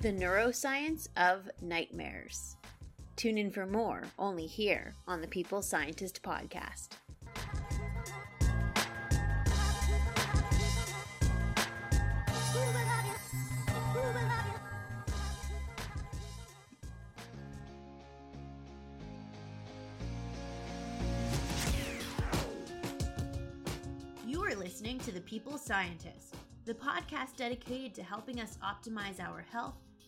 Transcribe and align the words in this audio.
The 0.00 0.08
Neuroscience 0.08 1.08
of 1.18 1.50
Nightmares. 1.60 2.56
Tune 3.16 3.36
in 3.36 3.50
for 3.50 3.66
more 3.66 4.02
only 4.18 4.46
here 4.46 4.94
on 5.06 5.20
the 5.20 5.26
People 5.26 5.60
Scientist 5.60 6.22
podcast. 6.22 6.88
You 24.26 24.42
are 24.42 24.54
listening 24.54 24.98
to 25.00 25.12
The 25.12 25.20
People 25.20 25.58
Scientist, 25.58 26.36
the 26.64 26.72
podcast 26.72 27.36
dedicated 27.36 27.92
to 27.96 28.02
helping 28.02 28.40
us 28.40 28.56
optimize 28.64 29.20
our 29.20 29.44
health 29.52 29.74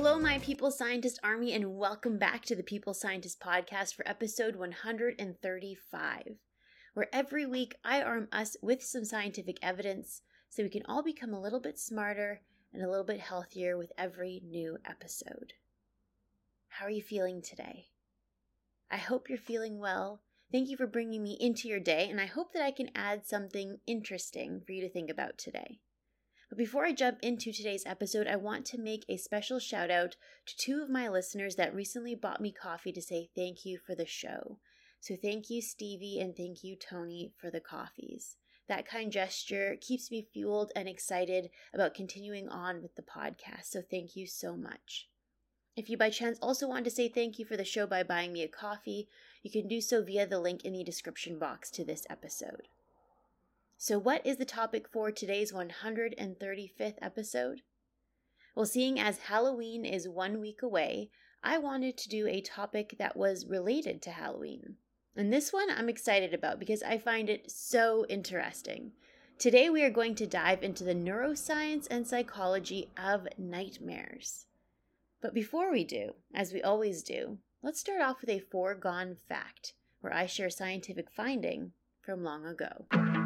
Hello, 0.00 0.16
my 0.16 0.38
People 0.38 0.70
Scientist 0.70 1.18
Army, 1.24 1.52
and 1.52 1.76
welcome 1.76 2.18
back 2.18 2.44
to 2.44 2.54
the 2.54 2.62
People 2.62 2.94
Scientist 2.94 3.40
Podcast 3.40 3.96
for 3.96 4.08
episode 4.08 4.54
135, 4.54 6.36
where 6.94 7.08
every 7.12 7.44
week 7.44 7.74
I 7.84 8.02
arm 8.02 8.28
us 8.30 8.56
with 8.62 8.80
some 8.80 9.04
scientific 9.04 9.58
evidence 9.60 10.22
so 10.48 10.62
we 10.62 10.68
can 10.68 10.84
all 10.86 11.02
become 11.02 11.34
a 11.34 11.40
little 11.40 11.58
bit 11.58 11.80
smarter 11.80 12.42
and 12.72 12.80
a 12.80 12.88
little 12.88 13.04
bit 13.04 13.18
healthier 13.18 13.76
with 13.76 13.90
every 13.98 14.40
new 14.46 14.78
episode. 14.88 15.54
How 16.68 16.86
are 16.86 16.90
you 16.90 17.02
feeling 17.02 17.42
today? 17.42 17.86
I 18.92 18.98
hope 18.98 19.28
you're 19.28 19.36
feeling 19.36 19.80
well. 19.80 20.20
Thank 20.52 20.68
you 20.68 20.76
for 20.76 20.86
bringing 20.86 21.24
me 21.24 21.36
into 21.40 21.66
your 21.66 21.80
day, 21.80 22.08
and 22.08 22.20
I 22.20 22.26
hope 22.26 22.52
that 22.52 22.62
I 22.62 22.70
can 22.70 22.90
add 22.94 23.26
something 23.26 23.80
interesting 23.84 24.62
for 24.64 24.70
you 24.70 24.80
to 24.82 24.88
think 24.88 25.10
about 25.10 25.38
today. 25.38 25.80
But 26.48 26.56
before 26.58 26.86
I 26.86 26.92
jump 26.92 27.18
into 27.22 27.52
today's 27.52 27.84
episode, 27.84 28.26
I 28.26 28.36
want 28.36 28.64
to 28.66 28.78
make 28.78 29.04
a 29.08 29.18
special 29.18 29.58
shout 29.58 29.90
out 29.90 30.16
to 30.46 30.56
two 30.56 30.80
of 30.82 30.88
my 30.88 31.08
listeners 31.08 31.56
that 31.56 31.74
recently 31.74 32.14
bought 32.14 32.40
me 32.40 32.52
coffee 32.52 32.92
to 32.92 33.02
say 33.02 33.28
thank 33.34 33.66
you 33.66 33.78
for 33.78 33.94
the 33.94 34.06
show. 34.06 34.58
So 35.00 35.14
thank 35.14 35.50
you, 35.50 35.60
Stevie, 35.60 36.18
and 36.20 36.34
thank 36.34 36.64
you, 36.64 36.74
Tony, 36.74 37.32
for 37.36 37.50
the 37.50 37.60
coffees. 37.60 38.36
That 38.66 38.86
kind 38.86 39.12
gesture 39.12 39.76
keeps 39.80 40.10
me 40.10 40.26
fueled 40.32 40.72
and 40.74 40.88
excited 40.88 41.50
about 41.72 41.94
continuing 41.94 42.48
on 42.48 42.82
with 42.82 42.94
the 42.96 43.02
podcast. 43.02 43.64
So 43.64 43.82
thank 43.82 44.16
you 44.16 44.26
so 44.26 44.56
much. 44.56 45.08
If 45.76 45.88
you 45.88 45.96
by 45.96 46.10
chance 46.10 46.38
also 46.40 46.66
want 46.66 46.84
to 46.84 46.90
say 46.90 47.08
thank 47.08 47.38
you 47.38 47.44
for 47.44 47.56
the 47.56 47.64
show 47.64 47.86
by 47.86 48.02
buying 48.02 48.32
me 48.32 48.42
a 48.42 48.48
coffee, 48.48 49.08
you 49.42 49.50
can 49.50 49.68
do 49.68 49.80
so 49.80 50.02
via 50.02 50.26
the 50.26 50.40
link 50.40 50.64
in 50.64 50.72
the 50.72 50.82
description 50.82 51.38
box 51.38 51.70
to 51.72 51.84
this 51.84 52.06
episode. 52.10 52.68
So, 53.80 53.96
what 53.96 54.26
is 54.26 54.38
the 54.38 54.44
topic 54.44 54.88
for 54.88 55.12
today's 55.12 55.52
135th 55.52 56.96
episode? 57.00 57.62
Well, 58.56 58.66
seeing 58.66 58.98
as 58.98 59.18
Halloween 59.18 59.84
is 59.84 60.08
one 60.08 60.40
week 60.40 60.62
away, 60.62 61.10
I 61.44 61.58
wanted 61.58 61.96
to 61.98 62.08
do 62.08 62.26
a 62.26 62.40
topic 62.40 62.96
that 62.98 63.16
was 63.16 63.46
related 63.46 64.02
to 64.02 64.10
Halloween. 64.10 64.78
And 65.14 65.32
this 65.32 65.52
one 65.52 65.70
I'm 65.70 65.88
excited 65.88 66.34
about 66.34 66.58
because 66.58 66.82
I 66.82 66.98
find 66.98 67.30
it 67.30 67.52
so 67.52 68.04
interesting. 68.08 68.90
Today, 69.38 69.70
we 69.70 69.84
are 69.84 69.90
going 69.90 70.16
to 70.16 70.26
dive 70.26 70.64
into 70.64 70.82
the 70.82 70.96
neuroscience 70.96 71.86
and 71.88 72.04
psychology 72.04 72.90
of 73.00 73.28
nightmares. 73.38 74.46
But 75.22 75.34
before 75.34 75.70
we 75.70 75.84
do, 75.84 76.14
as 76.34 76.52
we 76.52 76.62
always 76.62 77.04
do, 77.04 77.38
let's 77.62 77.78
start 77.78 78.02
off 78.02 78.22
with 78.22 78.30
a 78.30 78.40
foregone 78.40 79.14
fact, 79.28 79.74
where 80.00 80.12
I 80.12 80.26
share 80.26 80.50
scientific 80.50 81.12
finding 81.12 81.70
from 82.02 82.24
long 82.24 82.44
ago. 82.44 83.17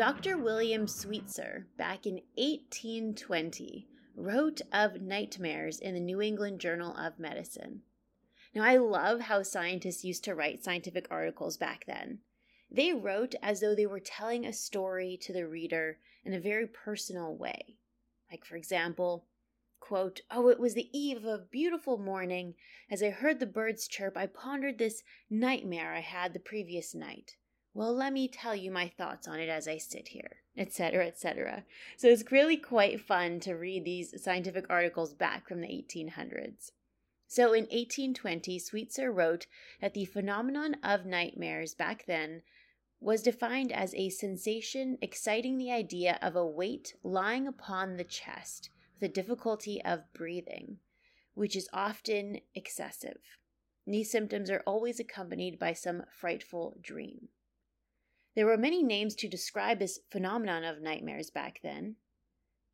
Dr. 0.00 0.38
William 0.38 0.88
Sweetser, 0.88 1.66
back 1.76 2.06
in 2.06 2.22
1820, 2.36 3.86
wrote 4.16 4.62
of 4.72 5.02
nightmares 5.02 5.78
in 5.78 5.92
the 5.92 6.00
New 6.00 6.22
England 6.22 6.58
Journal 6.58 6.96
of 6.96 7.18
Medicine. 7.18 7.82
Now, 8.54 8.62
I 8.62 8.78
love 8.78 9.20
how 9.20 9.42
scientists 9.42 10.02
used 10.02 10.24
to 10.24 10.34
write 10.34 10.64
scientific 10.64 11.06
articles 11.10 11.58
back 11.58 11.84
then. 11.86 12.20
They 12.70 12.94
wrote 12.94 13.34
as 13.42 13.60
though 13.60 13.74
they 13.74 13.84
were 13.84 14.00
telling 14.00 14.46
a 14.46 14.54
story 14.54 15.18
to 15.20 15.34
the 15.34 15.46
reader 15.46 15.98
in 16.24 16.32
a 16.32 16.40
very 16.40 16.66
personal 16.66 17.36
way. 17.36 17.76
Like, 18.30 18.46
for 18.46 18.56
example, 18.56 19.26
quote, 19.80 20.22
Oh, 20.30 20.48
it 20.48 20.58
was 20.58 20.72
the 20.72 20.88
eve 20.98 21.18
of 21.18 21.24
a 21.26 21.44
beautiful 21.50 21.98
morning. 21.98 22.54
As 22.90 23.02
I 23.02 23.10
heard 23.10 23.38
the 23.38 23.44
birds 23.44 23.86
chirp, 23.86 24.16
I 24.16 24.28
pondered 24.28 24.78
this 24.78 25.02
nightmare 25.28 25.92
I 25.92 26.00
had 26.00 26.32
the 26.32 26.40
previous 26.40 26.94
night. 26.94 27.36
Well, 27.72 27.94
let 27.94 28.12
me 28.12 28.26
tell 28.26 28.56
you 28.56 28.72
my 28.72 28.88
thoughts 28.88 29.28
on 29.28 29.38
it 29.38 29.48
as 29.48 29.68
I 29.68 29.78
sit 29.78 30.08
here, 30.08 30.38
etc., 30.56 31.06
etc. 31.06 31.64
So 31.96 32.08
it's 32.08 32.32
really 32.32 32.56
quite 32.56 33.00
fun 33.00 33.38
to 33.40 33.54
read 33.54 33.84
these 33.84 34.20
scientific 34.22 34.66
articles 34.68 35.14
back 35.14 35.46
from 35.46 35.60
the 35.60 35.68
1800s. 35.68 36.72
So 37.28 37.52
in 37.52 37.62
1820, 37.64 38.58
Sweetser 38.58 39.12
wrote 39.12 39.46
that 39.80 39.94
the 39.94 40.04
phenomenon 40.04 40.76
of 40.82 41.06
nightmares 41.06 41.74
back 41.74 42.06
then 42.06 42.42
was 42.98 43.22
defined 43.22 43.70
as 43.70 43.94
a 43.94 44.10
sensation 44.10 44.98
exciting 45.00 45.56
the 45.56 45.70
idea 45.70 46.18
of 46.20 46.34
a 46.34 46.44
weight 46.44 46.94
lying 47.04 47.46
upon 47.46 47.96
the 47.96 48.04
chest 48.04 48.70
with 48.94 49.08
a 49.08 49.12
difficulty 49.12 49.80
of 49.84 50.12
breathing, 50.12 50.78
which 51.34 51.54
is 51.54 51.68
often 51.72 52.40
excessive. 52.54 53.20
These 53.86 54.10
symptoms 54.10 54.50
are 54.50 54.64
always 54.66 54.98
accompanied 54.98 55.56
by 55.58 55.72
some 55.72 56.02
frightful 56.10 56.76
dream. 56.82 57.28
There 58.34 58.46
were 58.46 58.56
many 58.56 58.82
names 58.82 59.14
to 59.16 59.28
describe 59.28 59.78
this 59.78 60.00
phenomenon 60.10 60.64
of 60.64 60.80
nightmares 60.80 61.30
back 61.30 61.60
then. 61.62 61.96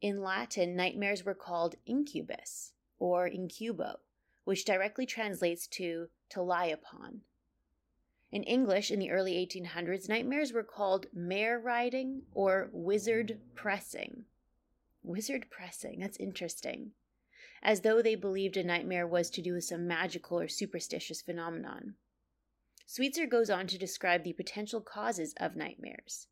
In 0.02 0.20
Latin, 0.20 0.76
nightmares 0.76 1.24
were 1.24 1.34
called 1.34 1.76
incubus 1.86 2.72
or 2.98 3.28
incubo, 3.28 3.96
which 4.44 4.64
directly 4.64 5.06
translates 5.06 5.66
to 5.68 6.08
to 6.28 6.42
lie 6.42 6.66
upon. 6.66 7.22
In 8.32 8.42
English, 8.42 8.90
in 8.90 8.98
the 8.98 9.10
early 9.10 9.34
1800s, 9.34 10.08
nightmares 10.08 10.52
were 10.52 10.64
called 10.64 11.06
mare 11.12 11.58
riding 11.58 12.22
or 12.34 12.68
wizard 12.72 13.40
pressing. 13.54 14.24
Wizard 15.02 15.48
pressing, 15.48 16.00
that's 16.00 16.16
interesting. 16.18 16.92
As 17.62 17.80
though 17.80 18.02
they 18.02 18.14
believed 18.14 18.56
a 18.56 18.64
nightmare 18.64 19.06
was 19.06 19.30
to 19.30 19.42
do 19.42 19.54
with 19.54 19.64
some 19.64 19.86
magical 19.86 20.38
or 20.38 20.48
superstitious 20.48 21.22
phenomenon. 21.22 21.94
Sweetser 22.88 23.26
goes 23.26 23.50
on 23.50 23.66
to 23.66 23.78
describe 23.78 24.22
the 24.22 24.32
potential 24.32 24.80
causes 24.80 25.34
of 25.38 25.56
nightmares. 25.56 26.28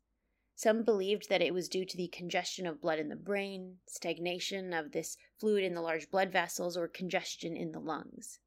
Some 0.55 0.83
believed 0.83 1.27
that 1.27 1.41
it 1.41 1.53
was 1.53 1.67
due 1.67 1.83
to 1.83 1.97
the 1.97 2.07
congestion 2.07 2.65
of 2.65 2.79
blood 2.79 2.97
in 2.97 3.09
the 3.09 3.17
brain, 3.17 3.79
stagnation 3.85 4.71
of 4.71 4.93
this 4.93 5.17
fluid 5.37 5.65
in 5.65 5.73
the 5.73 5.81
large 5.81 6.09
blood 6.09 6.31
vessels, 6.31 6.77
or 6.77 6.87
congestion 6.87 7.57
in 7.57 7.73
the 7.73 7.79
lungs. 7.81 8.39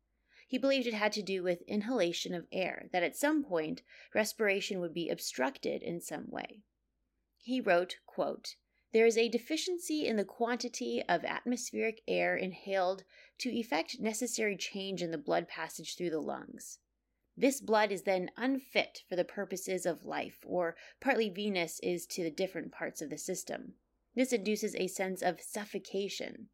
He 0.46 0.56
believed 0.56 0.86
it 0.86 0.94
had 0.94 1.12
to 1.12 1.22
do 1.22 1.42
with 1.42 1.60
inhalation 1.68 2.32
of 2.32 2.48
air, 2.50 2.88
that 2.92 3.02
at 3.02 3.14
some 3.14 3.44
point 3.44 3.82
respiration 4.14 4.80
would 4.80 4.94
be 4.94 5.10
obstructed 5.10 5.82
in 5.82 6.00
some 6.00 6.30
way. 6.30 6.62
He 7.36 7.60
wrote, 7.60 7.98
quote, 8.06 8.56
There 8.92 9.04
is 9.04 9.18
a 9.18 9.28
deficiency 9.28 10.06
in 10.06 10.16
the 10.16 10.24
quantity 10.24 11.02
of 11.06 11.26
atmospheric 11.26 12.00
air 12.08 12.34
inhaled 12.34 13.04
to 13.40 13.50
effect 13.50 14.00
necessary 14.00 14.56
change 14.56 15.02
in 15.02 15.10
the 15.10 15.18
blood 15.18 15.46
passage 15.46 15.94
through 15.94 16.10
the 16.10 16.20
lungs. 16.20 16.78
This 17.40 17.60
blood 17.60 17.92
is 17.92 18.02
then 18.02 18.32
unfit 18.36 19.04
for 19.08 19.14
the 19.14 19.24
purposes 19.24 19.86
of 19.86 20.04
life, 20.04 20.38
or 20.44 20.74
partly 20.98 21.30
venous 21.30 21.78
is 21.84 22.04
to 22.08 22.24
the 22.24 22.32
different 22.32 22.72
parts 22.72 23.00
of 23.00 23.10
the 23.10 23.16
system. 23.16 23.74
This 24.16 24.32
induces 24.32 24.74
a 24.74 24.88
sense 24.88 25.22
of 25.22 25.40
suffocation. 25.40 26.48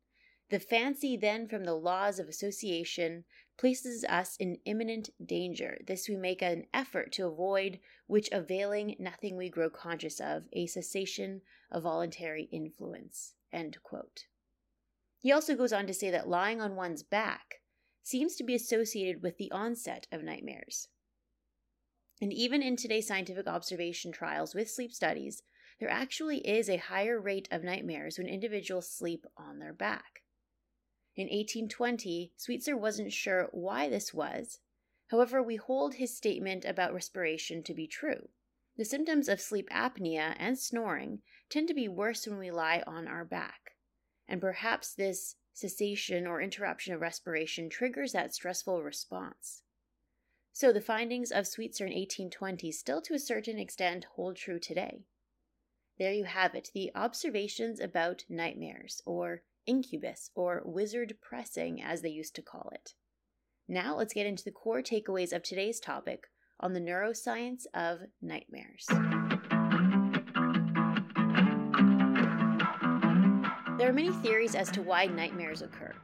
The 0.51 0.61
fancy, 0.61 1.17
then, 1.17 1.49
from 1.49 1.65
the 1.65 1.75
laws 1.75 2.19
of 2.19 2.29
association, 2.29 3.25
places 3.57 4.05
us 4.05 4.37
in 4.37 4.59
imminent 4.67 5.09
danger. 5.25 5.79
This 5.87 6.07
we 6.07 6.17
make 6.17 6.43
an 6.43 6.67
effort 6.75 7.13
to 7.13 7.29
avoid, 7.29 7.81
which 8.07 8.29
availing 8.31 8.95
nothing 8.99 9.39
we 9.39 9.49
grow 9.49 9.71
conscious 9.71 10.21
of, 10.21 10.45
a 10.53 10.67
cessation 10.67 11.41
of 11.71 11.85
voluntary 11.85 12.45
influence. 12.53 13.33
He 15.19 15.33
also 15.33 15.57
goes 15.57 15.73
on 15.73 15.87
to 15.87 15.95
say 15.95 16.11
that 16.11 16.29
lying 16.29 16.61
on 16.61 16.77
one's 16.77 17.03
back 17.03 17.63
seems 18.05 18.37
to 18.37 18.45
be 18.45 18.55
associated 18.55 19.23
with 19.23 19.39
the 19.39 19.51
onset 19.51 20.07
of 20.13 20.23
nightmares. 20.23 20.89
And 22.21 22.33
even 22.33 22.63
in 22.63 22.77
today's 22.77 23.09
scientific 23.09 23.49
observation 23.49 24.13
trials 24.13 24.55
with 24.55 24.71
sleep 24.71 24.93
studies, 24.93 25.43
there 25.81 25.91
actually 25.91 26.39
is 26.47 26.69
a 26.69 26.77
higher 26.77 27.21
rate 27.21 27.49
of 27.51 27.65
nightmares 27.65 28.19
when 28.19 28.29
individuals 28.29 28.89
sleep 28.89 29.27
on 29.37 29.59
their 29.59 29.73
back. 29.73 30.23
In 31.17 31.25
1820, 31.25 32.33
Sweetser 32.37 32.77
wasn't 32.77 33.13
sure 33.13 33.49
why 33.53 33.89
this 33.89 34.15
was. 34.15 34.61
However, 35.09 35.43
we 35.43 35.57
hold 35.57 35.95
his 35.95 36.17
statement 36.17 36.65
about 36.65 36.95
respiration 36.95 37.63
to 37.65 37.75
be 37.75 37.87
true. 37.87 38.29
The 38.77 38.85
symptoms 38.85 39.29
of 39.29 39.41
sleep 39.41 39.69
apnea 39.71 40.35
and 40.39 40.59
snoring 40.59 41.23
tend 41.49 41.69
to 41.69 41.75
be 41.75 41.89
worse 41.89 42.27
when 42.27 42.39
we 42.39 42.51
lie 42.51 42.83
on 42.87 43.07
our 43.07 43.25
back, 43.25 43.77
and 44.29 44.41
perhaps 44.41 44.95
this 44.95 45.37
cessation 45.55 46.27
or 46.27 46.43
interruption 46.43 46.93
of 46.93 47.01
respiration 47.01 47.71
triggers 47.71 48.13
that 48.13 48.35
stressful 48.35 48.83
response. 48.83 49.63
So 50.53 50.73
the 50.73 50.81
findings 50.81 51.33
of 51.33 51.47
Sweetser 51.47 51.87
in 51.87 51.93
1820 51.93 52.71
still 52.73 53.01
to 53.03 53.15
a 53.15 53.19
certain 53.19 53.59
extent 53.59 54.07
hold 54.17 54.37
true 54.37 54.59
today. 54.59 55.05
There 55.99 56.13
you 56.13 56.25
have 56.25 56.55
it, 56.55 56.71
the 56.75 56.91
observations 56.95 57.81
about 57.81 58.25
nightmares, 58.29 59.01
or 59.07 59.43
incubus, 59.67 60.31
or 60.35 60.63
wizard 60.65 61.17
pressing, 61.21 61.81
as 61.83 62.03
they 62.03 62.11
used 62.11 62.35
to 62.37 62.43
call 62.43 62.71
it. 62.75 62.95
Now 63.69 63.97
let's 63.97 64.15
get 64.15 64.27
into 64.27 64.45
the 64.45 64.51
core 64.51 64.83
takeaways 64.83 65.33
of 65.33 65.43
today's 65.43 65.81
topic 65.81 66.25
on 66.61 66.73
the 66.73 66.81
neuroscience 66.81 67.67
of 67.73 68.01
nightmares. 68.21 68.87
Many 73.95 74.11
theories 74.11 74.57
as 74.57 74.71
to 74.73 74.83
why 74.83 75.07
nightmares 75.07 75.63
occur. 75.63 75.95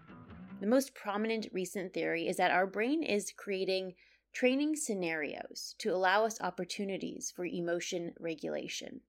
The 0.60 0.66
most 0.66 0.94
prominent 0.94 1.48
recent 1.52 1.92
theory 1.92 2.28
is 2.28 2.36
that 2.36 2.52
our 2.52 2.66
brain 2.66 3.02
is 3.02 3.32
creating 3.36 3.94
training 4.32 4.76
scenarios 4.76 5.74
to 5.78 5.90
allow 5.90 6.24
us 6.24 6.40
opportunities 6.40 7.32
for 7.34 7.44
emotion 7.44 8.14
regulation. 8.20 9.00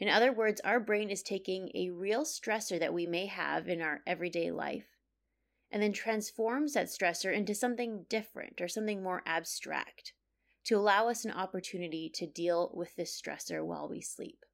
In 0.00 0.08
other 0.08 0.32
words, 0.32 0.60
our 0.64 0.80
brain 0.80 1.10
is 1.10 1.22
taking 1.22 1.70
a 1.74 1.90
real 1.90 2.24
stressor 2.24 2.80
that 2.80 2.92
we 2.92 3.06
may 3.06 3.26
have 3.26 3.68
in 3.68 3.80
our 3.80 4.00
everyday 4.04 4.50
life 4.50 4.96
and 5.70 5.80
then 5.80 5.92
transforms 5.92 6.74
that 6.74 6.86
stressor 6.86 7.32
into 7.32 7.54
something 7.54 8.04
different 8.08 8.60
or 8.60 8.66
something 8.66 9.00
more 9.00 9.22
abstract 9.26 10.12
to 10.64 10.76
allow 10.76 11.08
us 11.08 11.24
an 11.24 11.30
opportunity 11.30 12.10
to 12.14 12.26
deal 12.26 12.72
with 12.74 12.96
this 12.96 13.20
stressor 13.20 13.64
while 13.64 13.88
we 13.88 14.00
sleep. 14.00 14.44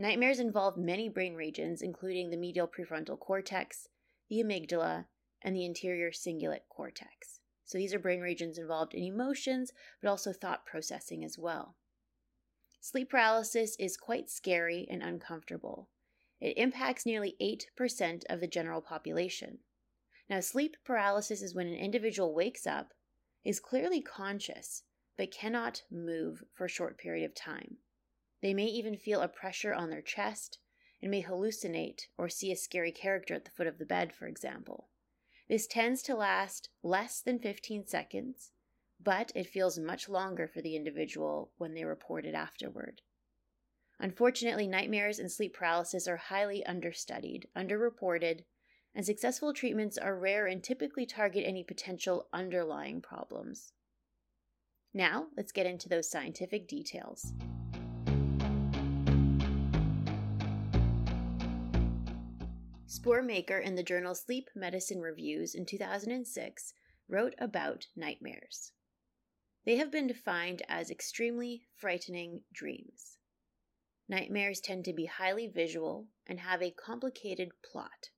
Nightmares 0.00 0.38
involve 0.38 0.76
many 0.76 1.08
brain 1.08 1.34
regions, 1.34 1.82
including 1.82 2.30
the 2.30 2.36
medial 2.36 2.68
prefrontal 2.68 3.18
cortex, 3.18 3.88
the 4.28 4.40
amygdala, 4.40 5.06
and 5.42 5.56
the 5.56 5.64
anterior 5.64 6.12
cingulate 6.12 6.68
cortex. 6.68 7.40
So 7.64 7.78
these 7.78 7.92
are 7.92 7.98
brain 7.98 8.20
regions 8.20 8.58
involved 8.58 8.94
in 8.94 9.02
emotions, 9.02 9.72
but 10.00 10.08
also 10.08 10.32
thought 10.32 10.64
processing 10.64 11.24
as 11.24 11.36
well. 11.36 11.74
Sleep 12.80 13.10
paralysis 13.10 13.74
is 13.78 13.96
quite 13.96 14.30
scary 14.30 14.86
and 14.88 15.02
uncomfortable. 15.02 15.88
It 16.40 16.56
impacts 16.56 17.04
nearly 17.04 17.36
8% 17.40 18.22
of 18.30 18.40
the 18.40 18.46
general 18.46 18.80
population. 18.80 19.58
Now, 20.30 20.38
sleep 20.40 20.76
paralysis 20.84 21.42
is 21.42 21.54
when 21.54 21.66
an 21.66 21.74
individual 21.74 22.34
wakes 22.34 22.66
up, 22.66 22.94
is 23.44 23.58
clearly 23.58 24.00
conscious, 24.00 24.84
but 25.16 25.32
cannot 25.32 25.82
move 25.90 26.44
for 26.54 26.66
a 26.66 26.70
short 26.70 26.98
period 26.98 27.24
of 27.24 27.34
time. 27.34 27.78
They 28.42 28.54
may 28.54 28.66
even 28.66 28.96
feel 28.96 29.20
a 29.20 29.28
pressure 29.28 29.74
on 29.74 29.90
their 29.90 30.02
chest 30.02 30.58
and 31.02 31.10
may 31.10 31.22
hallucinate 31.22 32.02
or 32.16 32.28
see 32.28 32.52
a 32.52 32.56
scary 32.56 32.92
character 32.92 33.34
at 33.34 33.44
the 33.44 33.50
foot 33.50 33.66
of 33.66 33.78
the 33.78 33.86
bed, 33.86 34.12
for 34.12 34.26
example. 34.26 34.88
This 35.48 35.66
tends 35.66 36.02
to 36.02 36.14
last 36.14 36.68
less 36.82 37.20
than 37.20 37.38
15 37.38 37.86
seconds 37.86 38.50
but 39.00 39.32
it 39.34 39.46
feels 39.46 39.78
much 39.78 40.08
longer 40.08 40.48
for 40.48 40.60
the 40.60 40.76
individual 40.76 41.52
when 41.58 41.74
they 41.74 41.84
report 41.84 42.26
it 42.26 42.34
afterward. 42.34 43.00
Unfortunately, 44.00 44.66
nightmares 44.66 45.18
and 45.18 45.30
sleep 45.30 45.54
paralysis 45.54 46.06
are 46.06 46.16
highly 46.16 46.64
understudied, 46.66 47.48
underreported, 47.56 48.44
and 48.94 49.04
successful 49.04 49.52
treatments 49.52 49.98
are 49.98 50.18
rare 50.18 50.46
and 50.46 50.62
typically 50.62 51.06
target 51.06 51.44
any 51.46 51.62
potential 51.62 52.28
underlying 52.32 53.00
problems. 53.00 53.72
Now, 54.94 55.26
let's 55.36 55.52
get 55.52 55.66
into 55.66 55.88
those 55.88 56.10
scientific 56.10 56.66
details. 56.66 57.32
Spoormaker 62.88 63.62
in 63.62 63.74
the 63.74 63.82
journal 63.82 64.14
Sleep 64.14 64.48
Medicine 64.54 65.02
Reviews 65.02 65.54
in 65.54 65.66
2006 65.66 66.72
wrote 67.06 67.34
about 67.36 67.86
nightmares. 67.94 68.72
They 69.66 69.76
have 69.76 69.90
been 69.90 70.06
defined 70.06 70.62
as 70.70 70.90
extremely 70.90 71.66
frightening 71.76 72.44
dreams. 72.50 73.18
Nightmares 74.08 74.60
tend 74.60 74.86
to 74.86 74.94
be 74.94 75.04
highly 75.04 75.48
visual 75.48 76.06
and 76.26 76.40
have 76.40 76.62
a 76.62 76.70
complicated 76.70 77.50
plot. 77.62 78.08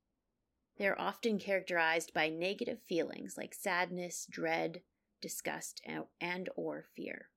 They 0.78 0.87
are 0.87 1.00
often 1.00 1.40
characterized 1.40 2.14
by 2.14 2.28
negative 2.28 2.78
feelings 2.88 3.34
like 3.37 3.55
sadness, 3.55 4.25
dread, 4.31 4.82
disgust, 5.20 5.82
and 6.20 6.49
or 6.55 6.84
fear. 6.94 7.31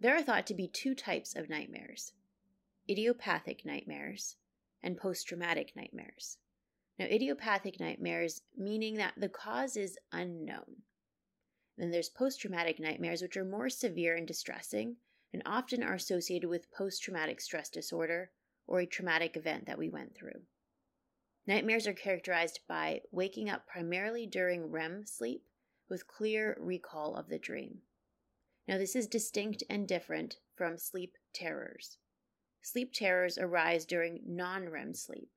There 0.00 0.16
are 0.16 0.22
thought 0.22 0.48
to 0.48 0.54
be 0.54 0.66
two 0.66 0.96
types 0.96 1.36
of 1.36 1.48
nightmares: 1.48 2.10
idiopathic 2.88 3.64
nightmares 3.64 4.34
and 4.82 4.96
post-traumatic 4.96 5.72
nightmares. 5.74 6.38
Now, 6.98 7.06
idiopathic 7.06 7.78
nightmares 7.78 8.42
meaning 8.56 8.94
that 8.94 9.14
the 9.16 9.28
cause 9.28 9.76
is 9.76 9.98
unknown. 10.12 10.82
Then 11.76 11.90
there's 11.90 12.08
post 12.08 12.40
traumatic 12.40 12.80
nightmares, 12.80 13.22
which 13.22 13.36
are 13.36 13.44
more 13.44 13.68
severe 13.68 14.16
and 14.16 14.26
distressing 14.26 14.96
and 15.32 15.42
often 15.46 15.82
are 15.82 15.94
associated 15.94 16.48
with 16.48 16.72
post 16.72 17.02
traumatic 17.02 17.40
stress 17.40 17.68
disorder 17.68 18.30
or 18.66 18.80
a 18.80 18.86
traumatic 18.86 19.36
event 19.36 19.66
that 19.66 19.78
we 19.78 19.88
went 19.88 20.14
through. 20.14 20.42
Nightmares 21.46 21.86
are 21.86 21.94
characterized 21.94 22.60
by 22.68 23.02
waking 23.10 23.48
up 23.48 23.66
primarily 23.66 24.26
during 24.26 24.70
REM 24.70 25.06
sleep 25.06 25.44
with 25.88 26.06
clear 26.06 26.56
recall 26.60 27.16
of 27.16 27.28
the 27.28 27.38
dream. 27.38 27.78
Now, 28.66 28.76
this 28.76 28.94
is 28.94 29.06
distinct 29.06 29.62
and 29.70 29.88
different 29.88 30.36
from 30.54 30.76
sleep 30.76 31.16
terrors. 31.32 31.96
Sleep 32.60 32.92
terrors 32.92 33.38
arise 33.38 33.84
during 33.84 34.20
non 34.24 34.68
REM 34.68 34.94
sleep 34.94 35.30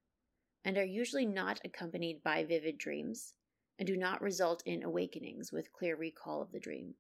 and 0.64 0.78
are 0.78 0.84
usually 0.84 1.26
not 1.26 1.60
accompanied 1.64 2.22
by 2.24 2.44
vivid 2.44 2.78
dreams, 2.78 3.34
and 3.80 3.88
do 3.88 3.98
not 3.98 4.22
result 4.22 4.62
in 4.66 4.84
awakenings 4.84 5.52
with 5.52 5.74
clear 5.74 5.96
recall 5.96 6.42
of 6.42 6.52
the 6.52 6.60
dream, 6.60 6.96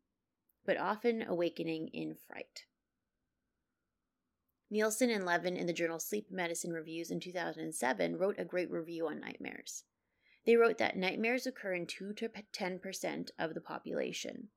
but 0.66 0.78
often 0.78 1.22
awakening 1.22 1.90
in 1.90 2.16
fright. 2.16 2.66
Nielsen 4.70 5.10
and 5.10 5.26
Levin 5.26 5.58
in 5.58 5.68
the 5.68 5.74
journal 5.74 6.00
Sleep 6.00 6.32
Medicine 6.32 6.72
Reviews 6.72 7.12
in 7.12 7.20
2007 7.20 8.16
wrote 8.16 8.40
a 8.40 8.46
great 8.46 8.72
review 8.72 9.08
on 9.08 9.20
nightmares. 9.20 9.84
They 10.46 10.56
wrote 10.56 10.78
that 10.78 10.98
nightmares 10.98 11.46
occur 11.46 11.74
in 11.74 11.86
2 11.86 12.14
to 12.14 12.30
10% 12.30 13.30
of 13.38 13.54
the 13.54 13.62
population. 13.62 14.50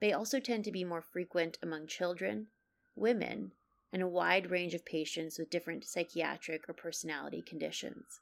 They 0.00 0.12
also 0.12 0.40
tend 0.40 0.64
to 0.64 0.72
be 0.72 0.84
more 0.84 1.02
frequent 1.02 1.58
among 1.62 1.86
children, 1.86 2.48
women, 2.96 3.52
and 3.92 4.02
a 4.02 4.08
wide 4.08 4.50
range 4.50 4.74
of 4.74 4.84
patients 4.84 5.38
with 5.38 5.50
different 5.50 5.84
psychiatric 5.84 6.68
or 6.68 6.72
personality 6.72 7.42
conditions. 7.42 8.20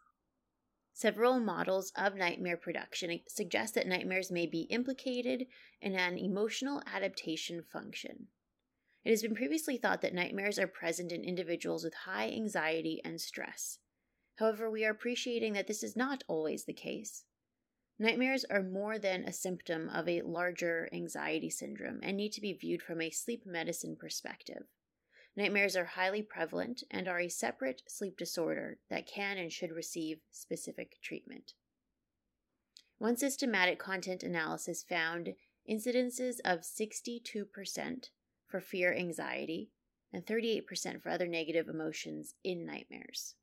Several 0.93 1.39
models 1.39 1.93
of 1.97 2.17
nightmare 2.17 2.57
production 2.57 3.21
suggest 3.29 3.75
that 3.75 3.87
nightmares 3.87 4.31
may 4.31 4.47
be 4.47 4.63
implicated 4.63 5.47
in 5.81 5.95
an 5.95 6.19
emotional 6.19 6.83
adaptation 6.87 7.63
function. 7.63 8.27
It 9.05 9.11
has 9.11 9.23
been 9.23 9.35
previously 9.35 9.79
thought 9.79 10.03
that 10.03 10.13
nightmares 10.13 10.59
are 10.59 10.67
present 10.67 11.11
in 11.13 11.25
individuals 11.25 11.85
with 11.85 11.95
high 11.95 12.29
anxiety 12.31 13.01
and 13.05 13.21
stress. 13.21 13.79
However, 14.37 14.71
we 14.71 14.85
are 14.85 14.91
appreciating 14.91 15.55
that 15.55 15.69
this 15.69 15.83
is 15.83 15.97
not 15.97 16.25
always 16.29 16.65
the 16.65 16.75
case. 16.75 17.25
Nightmares 17.99 18.45
are 18.51 18.63
more 18.63 18.99
than 18.99 19.25
a 19.25 19.33
symptom 19.33 19.89
of 19.89 20.09
a 20.09 20.23
larger 20.23 20.89
anxiety 20.93 21.51
syndrome 21.51 22.01
and 22.03 22.17
need 22.17 22.33
to 22.33 22.41
be 22.41 22.53
viewed 22.53 22.83
from 22.83 23.01
a 23.01 23.11
sleep 23.11 23.47
medicine 23.47 23.97
perspective. 23.99 24.65
Nightmares 25.37 25.77
are 25.77 25.85
highly 25.85 26.23
prevalent 26.23 26.83
and 26.91 27.07
are 27.07 27.21
a 27.21 27.29
separate 27.29 27.83
sleep 27.87 28.17
disorder 28.17 28.79
that 28.89 29.07
can 29.07 29.39
and 29.39 29.53
should 29.53 29.71
receive 29.71 30.21
specific 30.31 31.01
treatment. 31.03 31.55
One 32.99 33.17
systematic 33.17 33.79
content 33.79 34.23
analysis 34.23 34.83
found 34.83 35.35
incidences 35.69 36.37
of 36.45 36.61
62% 36.61 38.11
for 38.47 38.61
fear 38.61 38.93
anxiety 38.93 39.71
and 40.13 40.27
38% 40.27 41.01
for 41.01 41.09
other 41.09 41.29
negative 41.29 41.69
emotions 41.69 42.35
in 42.43 42.67
nightmares. 42.67 43.37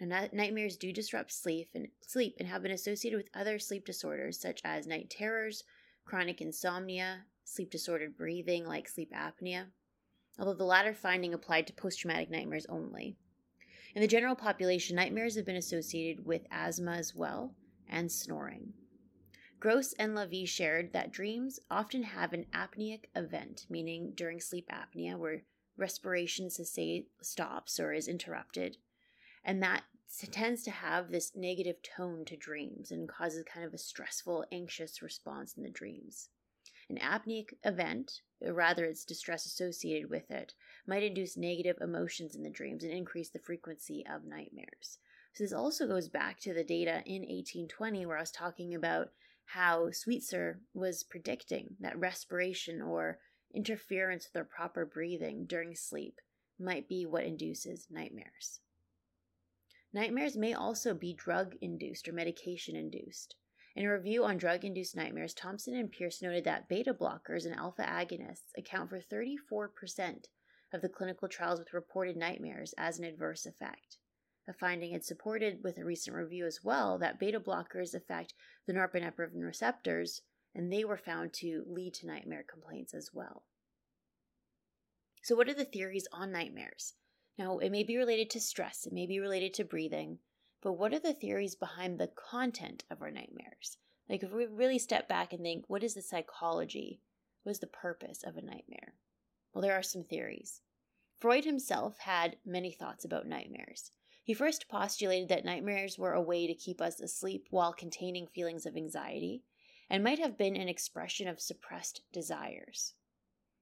Now, 0.00 0.28
nightmares 0.32 0.76
do 0.76 0.92
disrupt 0.92 1.32
sleep 1.32 1.70
and 1.74 1.88
sleep 2.06 2.36
and 2.38 2.48
have 2.48 2.62
been 2.62 2.72
associated 2.72 3.16
with 3.16 3.30
other 3.32 3.58
sleep 3.58 3.86
disorders 3.86 4.38
such 4.40 4.60
as 4.64 4.86
night 4.86 5.08
terrors, 5.08 5.64
chronic 6.04 6.40
insomnia, 6.40 7.24
sleep 7.44 7.70
disordered 7.70 8.16
breathing 8.16 8.66
like 8.66 8.88
sleep 8.88 9.12
apnea, 9.12 9.66
although 10.38 10.54
the 10.54 10.64
latter 10.64 10.94
finding 10.94 11.34
applied 11.34 11.66
to 11.66 11.72
post 11.72 12.00
traumatic 12.00 12.30
nightmares 12.30 12.66
only. 12.68 13.16
In 13.94 14.02
the 14.02 14.08
general 14.08 14.34
population, 14.34 14.96
nightmares 14.96 15.36
have 15.36 15.44
been 15.44 15.56
associated 15.56 16.26
with 16.26 16.46
asthma 16.50 16.92
as 16.92 17.14
well 17.14 17.54
and 17.88 18.10
snoring. 18.10 18.72
Gross 19.60 19.92
and 19.94 20.14
Levy 20.14 20.44
shared 20.44 20.92
that 20.92 21.12
dreams 21.12 21.60
often 21.70 22.02
have 22.02 22.32
an 22.32 22.46
apneic 22.52 23.04
event, 23.14 23.66
meaning 23.70 24.12
during 24.14 24.40
sleep 24.40 24.68
apnea, 24.68 25.16
where 25.16 25.42
respiration 25.76 26.50
stops 26.50 27.80
or 27.80 27.92
is 27.92 28.08
interrupted. 28.08 28.76
And 29.44 29.62
that 29.62 29.84
tends 30.30 30.62
to 30.64 30.70
have 30.70 31.10
this 31.10 31.34
negative 31.34 31.76
tone 31.82 32.24
to 32.26 32.36
dreams 32.36 32.90
and 32.90 33.08
causes 33.08 33.44
kind 33.44 33.64
of 33.64 33.72
a 33.72 33.78
stressful, 33.78 34.44
anxious 34.52 35.00
response 35.00 35.54
in 35.56 35.62
the 35.62 35.70
dreams. 35.70 36.28
An 36.88 36.98
apneic 36.98 37.54
event, 37.64 38.20
or 38.40 38.52
rather 38.52 38.84
its 38.84 39.04
distress 39.04 39.46
associated 39.46 40.10
with 40.10 40.30
it, 40.30 40.54
might 40.86 41.02
induce 41.02 41.36
negative 41.36 41.78
emotions 41.80 42.34
in 42.34 42.42
the 42.42 42.50
dreams 42.50 42.84
and 42.84 42.92
increase 42.92 43.30
the 43.30 43.38
frequency 43.38 44.04
of 44.06 44.24
nightmares. 44.24 44.98
So, 45.32 45.44
this 45.44 45.52
also 45.52 45.86
goes 45.86 46.08
back 46.08 46.38
to 46.40 46.52
the 46.52 46.62
data 46.62 47.02
in 47.06 47.22
1820 47.22 48.06
where 48.06 48.18
I 48.18 48.20
was 48.20 48.30
talking 48.30 48.74
about 48.74 49.12
how 49.46 49.90
Sweetser 49.90 50.60
was 50.72 51.02
predicting 51.02 51.76
that 51.80 51.98
respiration 51.98 52.80
or 52.80 53.18
interference 53.54 54.26
with 54.26 54.36
our 54.36 54.44
proper 54.44 54.84
breathing 54.84 55.46
during 55.46 55.74
sleep 55.74 56.20
might 56.58 56.88
be 56.88 57.06
what 57.06 57.24
induces 57.24 57.86
nightmares. 57.90 58.60
Nightmares 59.92 60.36
may 60.36 60.54
also 60.54 60.94
be 60.94 61.14
drug 61.14 61.54
induced 61.60 62.08
or 62.08 62.12
medication 62.12 62.74
induced. 62.74 63.36
In 63.76 63.86
a 63.86 63.92
review 63.92 64.24
on 64.24 64.38
drug 64.38 64.64
induced 64.64 64.94
nightmares, 64.94 65.34
Thompson 65.34 65.74
and 65.74 65.90
Pierce 65.90 66.22
noted 66.22 66.44
that 66.44 66.68
beta 66.68 66.94
blockers 66.94 67.44
and 67.44 67.54
alpha 67.56 67.82
agonists 67.82 68.56
account 68.56 68.88
for 68.88 69.00
34% 69.00 70.26
of 70.72 70.80
the 70.80 70.88
clinical 70.88 71.28
trials 71.28 71.58
with 71.58 71.72
reported 71.72 72.16
nightmares 72.16 72.72
as 72.78 72.98
an 72.98 73.04
adverse 73.04 73.46
effect. 73.46 73.96
A 74.46 74.52
finding 74.52 74.92
it 74.92 75.04
supported 75.04 75.64
with 75.64 75.78
a 75.78 75.84
recent 75.84 76.14
review 76.14 76.46
as 76.46 76.62
well 76.62 76.98
that 76.98 77.18
beta 77.18 77.40
blockers 77.40 77.94
affect 77.94 78.34
the 78.66 78.72
norepinephrine 78.72 79.42
receptors, 79.42 80.22
and 80.54 80.72
they 80.72 80.84
were 80.84 80.96
found 80.96 81.32
to 81.32 81.64
lead 81.66 81.94
to 81.94 82.06
nightmare 82.06 82.44
complaints 82.48 82.94
as 82.94 83.10
well. 83.12 83.44
So, 85.22 85.34
what 85.34 85.48
are 85.48 85.54
the 85.54 85.64
theories 85.64 86.06
on 86.12 86.30
nightmares? 86.30 86.94
Now, 87.38 87.58
it 87.58 87.70
may 87.70 87.82
be 87.82 87.96
related 87.96 88.30
to 88.30 88.40
stress, 88.40 88.86
it 88.86 88.92
may 88.92 89.06
be 89.06 89.18
related 89.18 89.54
to 89.54 89.64
breathing, 89.64 90.20
but 90.64 90.72
what 90.72 90.94
are 90.94 90.98
the 90.98 91.12
theories 91.12 91.54
behind 91.54 91.98
the 91.98 92.08
content 92.08 92.84
of 92.90 93.02
our 93.02 93.10
nightmares? 93.10 93.76
Like, 94.08 94.22
if 94.22 94.32
we 94.32 94.46
really 94.46 94.78
step 94.78 95.06
back 95.06 95.34
and 95.34 95.42
think, 95.42 95.66
what 95.68 95.84
is 95.84 95.92
the 95.92 96.00
psychology? 96.00 97.02
What 97.42 97.50
is 97.50 97.58
the 97.58 97.66
purpose 97.66 98.22
of 98.24 98.38
a 98.38 98.42
nightmare? 98.42 98.94
Well, 99.52 99.60
there 99.60 99.74
are 99.74 99.82
some 99.82 100.04
theories. 100.04 100.62
Freud 101.18 101.44
himself 101.44 101.98
had 101.98 102.38
many 102.46 102.72
thoughts 102.72 103.04
about 103.04 103.26
nightmares. 103.26 103.92
He 104.22 104.32
first 104.32 104.66
postulated 104.66 105.28
that 105.28 105.44
nightmares 105.44 105.98
were 105.98 106.14
a 106.14 106.22
way 106.22 106.46
to 106.46 106.54
keep 106.54 106.80
us 106.80 106.98
asleep 106.98 107.46
while 107.50 107.74
containing 107.74 108.26
feelings 108.26 108.64
of 108.64 108.74
anxiety, 108.74 109.42
and 109.90 110.02
might 110.02 110.18
have 110.18 110.38
been 110.38 110.56
an 110.56 110.68
expression 110.68 111.28
of 111.28 111.42
suppressed 111.42 112.00
desires. 112.10 112.94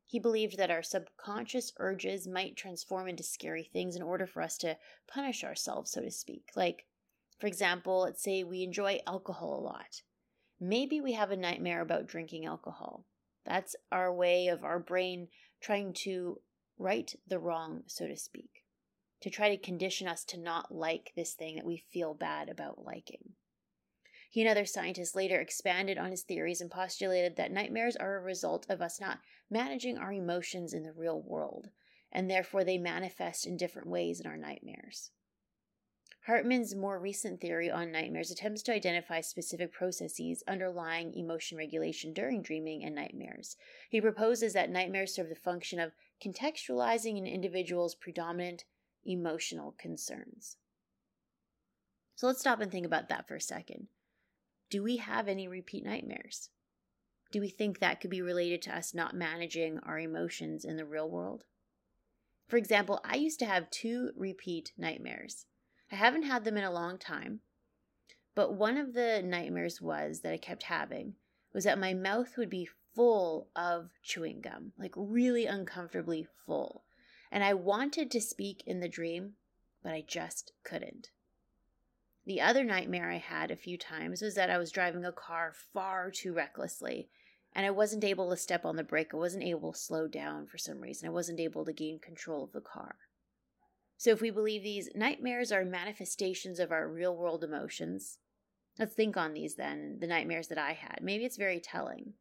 He 0.07 0.21
believed 0.21 0.57
that 0.57 0.71
our 0.71 0.85
subconscious 0.85 1.73
urges 1.79 2.29
might 2.29 2.55
transform 2.55 3.09
into 3.09 3.25
scary 3.25 3.65
things 3.65 3.97
in 3.97 4.03
order 4.03 4.27
for 4.27 4.41
us 4.41 4.57
to 4.59 4.79
punish 5.09 5.43
ourselves, 5.43 5.91
so 5.91 6.01
to 6.01 6.11
speak. 6.13 6.51
Like, 6.55 6.87
for 7.43 7.49
example, 7.49 8.03
let's 8.03 8.23
say 8.23 8.45
we 8.45 8.63
enjoy 8.63 9.01
alcohol 9.05 9.59
a 9.59 9.67
lot. 9.67 10.03
Maybe 10.61 11.01
we 11.01 11.15
have 11.15 11.33
a 11.33 11.37
nightmare 11.37 11.81
about 11.81 12.07
drinking 12.07 12.47
alcohol. 12.47 13.05
That's 13.45 13.75
our 13.91 14.15
way 14.15 14.47
of 14.47 14.63
our 14.63 14.79
brain 14.79 15.27
trying 15.61 15.93
to 16.05 16.41
right 16.79 17.13
the 17.27 17.41
wrong, 17.41 17.83
so 17.89 18.07
to 18.07 18.17
speak, 18.17 18.63
to 19.23 19.29
try 19.29 19.49
to 19.49 19.61
condition 19.61 20.07
us 20.07 20.23
to 20.27 20.39
not 20.39 20.73
like 20.73 21.11
this 21.17 21.35
thing 21.35 21.57
that 21.57 21.67
we 21.67 21.83
feel 21.93 22.15
bad 22.15 22.49
about 22.49 22.85
liking. 22.85 23.33
He 24.31 24.43
and 24.43 24.49
other 24.49 24.65
scientists 24.65 25.17
later 25.17 25.41
expanded 25.41 25.99
on 25.99 26.13
his 26.13 26.23
theories 26.23 26.61
and 26.61 26.71
postulated 26.71 27.35
that 27.35 27.51
nightmares 27.51 27.97
are 27.97 28.19
a 28.19 28.23
result 28.23 28.67
of 28.69 28.81
us 28.81 29.01
not 29.01 29.19
managing 29.51 29.99
our 29.99 30.13
emotions 30.13 30.75
in 30.75 30.85
the 30.85 30.93
real 30.93 31.21
world, 31.21 31.71
and 32.13 32.31
therefore 32.31 32.63
they 32.63 32.79
manifest 32.79 33.49
in 33.49 33.57
different 33.57 33.89
ways 33.89 34.21
in 34.21 34.29
our 34.29 34.37
nightmares. 34.37 35.11
Hartmann's 36.27 36.77
more 36.77 37.01
recent 37.01 37.41
theory 37.41 37.69
on 37.69 37.91
nightmares 37.91 38.31
attempts 38.31 38.63
to 38.63 38.73
identify 38.73 39.21
specific 39.21 39.73
processes 39.73 40.45
underlying 40.47 41.13
emotion 41.15 41.59
regulation 41.59 42.13
during 42.13 42.43
dreaming 42.43 42.85
and 42.85 42.95
nightmares. 42.95 43.57
He 43.91 44.01
proposes 44.01 44.53
that 44.53 44.71
nightmares 44.71 45.13
serve 45.13 45.29
the 45.29 45.35
function 45.35 45.81
of 45.81 45.91
contextualizing 46.25 47.19
an 47.19 47.27
individual's 47.27 47.97
predominant 47.97 48.65
emotional 49.05 49.75
concerns. 49.79 50.59
So 52.15 52.29
let's 52.29 52.39
stop 52.39 52.61
and 52.61 52.71
think 52.71 52.87
about 52.87 53.09
that 53.09 53.27
for 53.27 53.35
a 53.35 53.41
second. 53.41 53.89
Do 54.71 54.85
we 54.85 54.99
have 54.99 55.27
any 55.27 55.49
repeat 55.49 55.85
nightmares? 55.85 56.51
Do 57.33 57.41
we 57.41 57.49
think 57.49 57.81
that 57.81 58.01
could 58.01 58.11
be 58.11 58.23
related 58.23 58.63
to 58.63 58.77
us 58.77 58.95
not 58.95 59.17
managing 59.17 59.81
our 59.81 59.99
emotions 59.99 60.65
in 60.65 60.77
the 60.77 60.85
real 60.85 61.11
world? 61.11 61.43
For 62.47 62.59
example, 62.59 63.01
I 63.05 63.17
used 63.17 63.41
to 63.41 63.47
have 63.47 63.71
two 63.71 64.11
repeat 64.17 64.73
nightmares. 64.79 65.47
I 65.93 65.97
haven't 65.97 66.23
had 66.23 66.45
them 66.45 66.57
in 66.57 66.65
a 66.65 66.73
long 66.73 66.97
time, 66.97 67.41
but 68.35 68.55
one 68.55 68.79
of 68.79 68.95
the 68.95 69.23
nightmares 69.23 69.83
was 69.83 70.21
that 70.21 70.33
I 70.33 70.39
kept 70.39 70.63
having 70.63 71.17
was 71.53 71.65
that 71.65 71.79
my 71.79 71.93
mouth 71.93 72.39
would 72.39 72.49
be 72.49 72.69
full 72.95 73.49
of 73.55 73.91
chewing 74.03 74.41
gum, 74.41 74.73
like 74.79 74.95
really 74.97 75.45
uncomfortably 75.45 76.27
full. 76.47 76.85
And 77.31 77.45
I 77.45 77.53
wanted 77.53 78.11
to 78.11 78.23
speak 78.23 78.63
in 78.67 78.81
the 78.81 78.89
dream, 78.89 79.35
but 79.83 79.93
I 79.93 80.03
just 80.07 80.53
couldn't. 80.65 81.11
The 82.25 82.41
other 82.41 82.65
nightmare 82.65 83.11
I 83.11 83.19
had 83.19 83.51
a 83.51 83.57
few 83.57 83.77
times 83.77 84.23
was 84.23 84.35
that 84.35 84.49
I 84.49 84.57
was 84.57 84.73
driving 84.73 85.05
a 85.05 85.13
car 85.13 85.53
far 85.75 86.11
too 86.11 86.33
recklessly 86.33 87.11
and 87.55 87.67
I 87.67 87.71
wasn't 87.71 88.05
able 88.05 88.31
to 88.31 88.37
step 88.39 88.65
on 88.65 88.77
the 88.77 88.83
brake. 88.83 89.13
I 89.13 89.19
wasn't 89.19 89.45
able 89.45 89.73
to 89.73 89.79
slow 89.79 90.09
down 90.09 90.47
for 90.47 90.57
some 90.57 90.81
reason. 90.81 91.07
I 91.07 91.13
wasn't 91.13 91.41
able 91.41 91.67
to 91.67 91.73
gain 91.75 91.99
control 91.99 92.45
of 92.45 92.53
the 92.53 92.63
car. 92.63 92.97
So, 94.03 94.11
if 94.11 94.21
we 94.21 94.31
believe 94.31 94.65
these 94.65 94.89
nightmares 94.97 95.53
are 95.53 95.65
manifestations 95.65 96.59
of 96.59 96.73
our 96.73 96.89
real 96.89 97.15
world 97.15 97.45
emotions, 97.45 98.19
let's 98.77 98.95
think 98.95 99.17
on 99.17 99.33
these 99.33 99.55
then, 99.55 99.99
the 100.01 100.09
nightmares 100.09 100.49
that 100.49 100.59
I 100.59 100.73
had. 100.73 100.99
Maybe 101.03 101.25
it's 101.25 101.37
very 101.37 101.61
telling. 101.61 102.15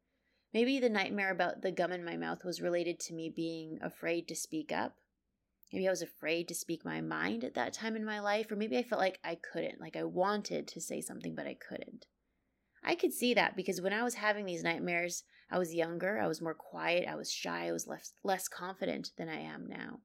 Maybe 0.54 0.80
the 0.80 0.90
nightmare 0.90 1.32
about 1.32 1.64
the 1.64 1.72
gum 1.72 1.92
in 1.92 2.06
my 2.06 2.18
mouth 2.18 2.46
was 2.46 2.62
related 2.62 3.00
to 3.00 3.16
me 3.16 3.34
being 3.36 3.80
afraid 3.82 4.28
to 4.28 4.36
speak 4.36 4.72
up 4.72 4.98
Maybe 5.72 5.88
I 5.88 5.92
was 5.92 6.02
afraid 6.02 6.50
to 6.50 6.56
speak 6.56 6.84
my 6.84 7.00
mind 7.00 7.46
at 7.46 7.54
that 7.54 7.72
time 7.72 7.96
in 7.96 8.04
my 8.04 8.20
life, 8.20 8.52
or 8.52 8.58
maybe 8.58 8.78
I 8.78 8.84
felt 8.84 9.00
like 9.00 9.20
I 9.24 9.36
couldn't, 9.36 9.80
like 9.80 9.96
I 9.96 10.04
wanted 10.04 10.68
to 10.68 10.82
say 10.82 11.00
something, 11.00 11.34
but 11.34 11.48
I 11.48 11.54
couldn't. 11.54 12.08
I 12.84 12.96
could 12.96 13.14
see 13.14 13.34
that 13.36 13.56
because 13.56 13.80
when 13.80 13.94
I 13.94 14.04
was 14.04 14.16
having 14.16 14.46
these 14.46 14.64
nightmares, 14.64 15.24
I 15.50 15.58
was 15.58 15.74
younger, 15.74 16.20
I 16.20 16.28
was 16.28 16.42
more 16.42 16.54
quiet, 16.54 17.08
I 17.08 17.16
was 17.16 17.32
shy, 17.32 17.68
I 17.68 17.72
was 17.72 17.88
less, 17.88 18.14
less 18.24 18.48
confident 18.48 19.12
than 19.18 19.30
I 19.30 19.40
am 19.40 19.66
now. 19.68 20.02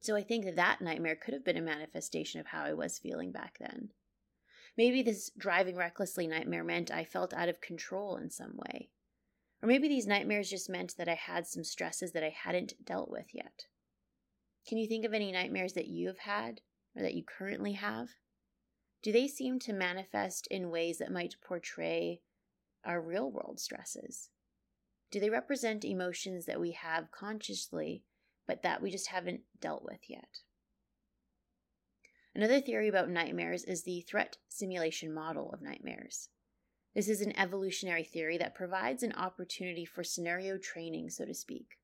So 0.00 0.16
I 0.16 0.22
think 0.22 0.44
that 0.46 0.56
that 0.56 0.80
nightmare 0.80 1.16
could 1.16 1.34
have 1.34 1.44
been 1.44 1.58
a 1.58 1.62
manifestation 1.62 2.40
of 2.40 2.46
how 2.46 2.64
I 2.64 2.72
was 2.72 2.98
feeling 2.98 3.32
back 3.32 3.58
then. 3.58 3.90
Maybe 4.76 5.02
this 5.02 5.30
driving 5.36 5.76
recklessly 5.76 6.26
nightmare 6.26 6.64
meant 6.64 6.90
I 6.90 7.04
felt 7.04 7.34
out 7.34 7.48
of 7.48 7.60
control 7.60 8.16
in 8.16 8.30
some 8.30 8.56
way. 8.56 8.88
Or 9.62 9.68
maybe 9.68 9.88
these 9.88 10.06
nightmares 10.06 10.48
just 10.48 10.70
meant 10.70 10.96
that 10.96 11.08
I 11.08 11.14
had 11.14 11.46
some 11.46 11.64
stresses 11.64 12.12
that 12.12 12.24
I 12.24 12.30
hadn't 12.30 12.84
dealt 12.84 13.10
with 13.10 13.34
yet. 13.34 13.66
Can 14.66 14.78
you 14.78 14.88
think 14.88 15.04
of 15.04 15.12
any 15.12 15.32
nightmares 15.32 15.74
that 15.74 15.88
you 15.88 16.08
have 16.08 16.20
had 16.20 16.62
or 16.96 17.02
that 17.02 17.14
you 17.14 17.22
currently 17.22 17.72
have? 17.72 18.08
Do 19.02 19.12
they 19.12 19.28
seem 19.28 19.58
to 19.60 19.72
manifest 19.72 20.46
in 20.46 20.70
ways 20.70 20.98
that 20.98 21.12
might 21.12 21.40
portray 21.42 22.22
our 22.84 23.00
real 23.00 23.30
world 23.30 23.60
stresses? 23.60 24.30
Do 25.10 25.20
they 25.20 25.30
represent 25.30 25.84
emotions 25.84 26.46
that 26.46 26.60
we 26.60 26.72
have 26.72 27.10
consciously, 27.10 28.04
but 28.46 28.62
that 28.62 28.82
we 28.82 28.90
just 28.90 29.08
haven't 29.08 29.40
dealt 29.60 29.84
with 29.84 30.00
yet? 30.08 30.40
Another 32.34 32.60
theory 32.60 32.88
about 32.88 33.10
nightmares 33.10 33.64
is 33.64 33.82
the 33.82 34.02
threat 34.02 34.36
simulation 34.48 35.12
model 35.12 35.52
of 35.52 35.62
nightmares. 35.62 36.28
This 36.94 37.08
is 37.08 37.20
an 37.20 37.38
evolutionary 37.38 38.04
theory 38.04 38.38
that 38.38 38.54
provides 38.54 39.02
an 39.02 39.12
opportunity 39.12 39.84
for 39.84 40.02
scenario 40.02 40.58
training, 40.58 41.10
so 41.10 41.24
to 41.24 41.34
speak. 41.34 41.78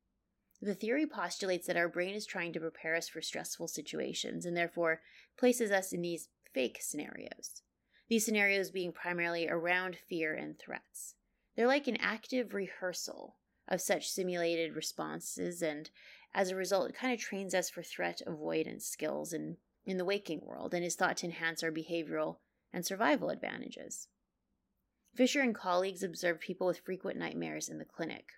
The 0.61 0.75
theory 0.75 1.07
postulates 1.07 1.67
that 1.67 1.77
our 1.77 1.89
brain 1.89 2.15
is 2.15 2.27
trying 2.27 2.53
to 2.55 2.61
prepare 2.61 2.97
us 2.97 3.09
for 3.09 3.21
stressful 3.21 3.69
situations 3.69 4.47
and 4.47 4.57
therefore 4.57 5.03
places 5.39 5.71
us 5.71 5.93
in 5.93 6.01
these 6.01 6.29
fake 6.55 6.79
scenarios. 6.81 7.63
These 8.09 8.25
scenarios 8.25 8.71
being 8.71 8.93
primarily 8.93 9.49
around 9.49 9.97
fear 10.09 10.35
and 10.35 10.59
threats. 10.59 11.15
They're 11.57 11.67
like 11.67 11.89
an 11.89 11.99
active 11.99 12.55
rehearsal 12.55 13.37
of 13.69 13.81
such 13.81 14.11
simulated 14.11 14.75
responses, 14.77 15.63
and 15.63 15.91
as 16.35 16.51
a 16.51 16.57
result, 16.57 16.91
it 16.91 16.97
kind 16.97 17.13
of 17.13 17.21
trains 17.21 17.55
us 17.55 17.71
for 17.71 17.83
threat 17.83 18.21
avoidance 18.27 18.87
skills 18.87 19.33
in, 19.33 19.57
in 19.85 19.97
the 19.97 20.05
waking 20.05 20.41
world 20.43 20.75
and 20.75 20.85
is 20.85 20.95
thought 20.95 21.17
to 21.19 21.27
enhance 21.27 21.63
our 21.63 21.73
behavioral 21.73 22.37
and 22.73 22.85
survival 22.85 23.31
advantages. 23.31 24.09
Fisher 25.15 25.41
and 25.41 25.55
colleagues 25.55 26.03
observed 26.03 26.41
people 26.41 26.67
with 26.67 26.81
frequent 26.81 27.19
nightmares 27.19 27.69
in 27.69 27.79
the 27.79 27.85
clinic, 27.85 28.33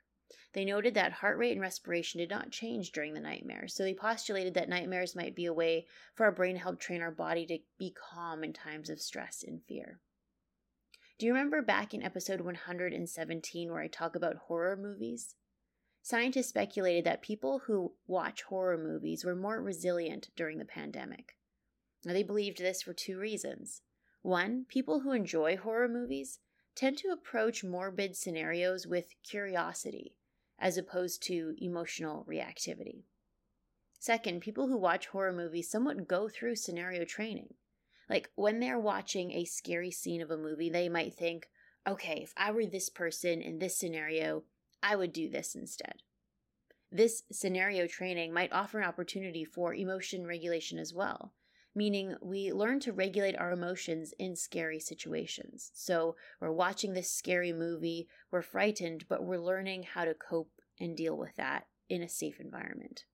they 0.52 0.64
noted 0.64 0.94
that 0.94 1.12
heart 1.12 1.38
rate 1.38 1.52
and 1.52 1.60
respiration 1.60 2.18
did 2.18 2.30
not 2.30 2.50
change 2.50 2.92
during 2.92 3.14
the 3.14 3.20
nightmares, 3.20 3.74
so 3.74 3.82
they 3.82 3.94
postulated 3.94 4.54
that 4.54 4.68
nightmares 4.68 5.14
might 5.14 5.34
be 5.34 5.46
a 5.46 5.52
way 5.52 5.86
for 6.14 6.24
our 6.24 6.32
brain 6.32 6.54
to 6.54 6.60
help 6.60 6.78
train 6.78 7.00
our 7.00 7.10
body 7.10 7.46
to 7.46 7.58
be 7.78 7.90
calm 7.90 8.44
in 8.44 8.52
times 8.52 8.90
of 8.90 9.00
stress 9.00 9.42
and 9.42 9.62
fear. 9.64 10.00
Do 11.18 11.26
you 11.26 11.32
remember 11.32 11.62
back 11.62 11.94
in 11.94 12.04
episode 12.04 12.42
117 12.42 13.72
where 13.72 13.80
I 13.80 13.88
talk 13.88 14.14
about 14.14 14.36
horror 14.46 14.76
movies? 14.76 15.34
scientists 16.00 16.48
speculated 16.48 17.04
that 17.04 17.22
people 17.22 17.62
who 17.66 17.92
watch 18.06 18.44
horror 18.44 18.78
movies 18.78 19.24
were 19.24 19.34
more 19.34 19.60
resilient 19.60 20.30
during 20.36 20.58
the 20.58 20.64
pandemic. 20.64 21.36
Now, 22.04 22.12
they 22.12 22.22
believed 22.22 22.58
this 22.58 22.82
for 22.82 22.92
two 22.92 23.18
reasons. 23.18 23.82
One, 24.22 24.64
people 24.68 25.00
who 25.00 25.10
enjoy 25.10 25.56
horror 25.56 25.88
movies 25.88 26.38
tend 26.76 26.98
to 26.98 27.08
approach 27.08 27.64
morbid 27.64 28.16
scenarios 28.16 28.86
with 28.86 29.16
curiosity 29.24 30.14
as 30.56 30.78
opposed 30.78 31.20
to 31.24 31.56
emotional 31.58 32.24
reactivity. 32.30 33.02
Second, 33.98 34.40
people 34.40 34.68
who 34.68 34.78
watch 34.78 35.08
horror 35.08 35.32
movies 35.32 35.68
somewhat 35.68 36.06
go 36.06 36.28
through 36.28 36.54
scenario 36.54 37.04
training. 37.04 37.54
Like 38.08 38.30
when 38.36 38.60
they're 38.60 38.78
watching 38.78 39.32
a 39.32 39.44
scary 39.44 39.90
scene 39.90 40.22
of 40.22 40.30
a 40.30 40.36
movie, 40.36 40.70
they 40.70 40.88
might 40.88 41.14
think, 41.14 41.48
okay, 41.86 42.20
if 42.22 42.32
I 42.36 42.50
were 42.50 42.66
this 42.66 42.88
person 42.88 43.42
in 43.42 43.58
this 43.58 43.76
scenario, 43.76 44.44
I 44.82 44.96
would 44.96 45.12
do 45.12 45.28
this 45.28 45.54
instead. 45.54 46.02
This 46.90 47.24
scenario 47.30 47.86
training 47.86 48.32
might 48.32 48.52
offer 48.52 48.78
an 48.78 48.88
opportunity 48.88 49.44
for 49.44 49.74
emotion 49.74 50.26
regulation 50.26 50.78
as 50.78 50.94
well, 50.94 51.34
meaning 51.74 52.16
we 52.22 52.50
learn 52.50 52.80
to 52.80 52.94
regulate 52.94 53.36
our 53.36 53.52
emotions 53.52 54.14
in 54.18 54.36
scary 54.36 54.80
situations. 54.80 55.70
So 55.74 56.16
we're 56.40 56.52
watching 56.52 56.94
this 56.94 57.10
scary 57.10 57.52
movie, 57.52 58.08
we're 58.30 58.40
frightened, 58.40 59.04
but 59.06 59.22
we're 59.22 59.38
learning 59.38 59.82
how 59.82 60.06
to 60.06 60.14
cope 60.14 60.50
and 60.80 60.96
deal 60.96 61.16
with 61.18 61.36
that 61.36 61.66
in 61.90 62.02
a 62.02 62.08
safe 62.08 62.40
environment. 62.40 63.04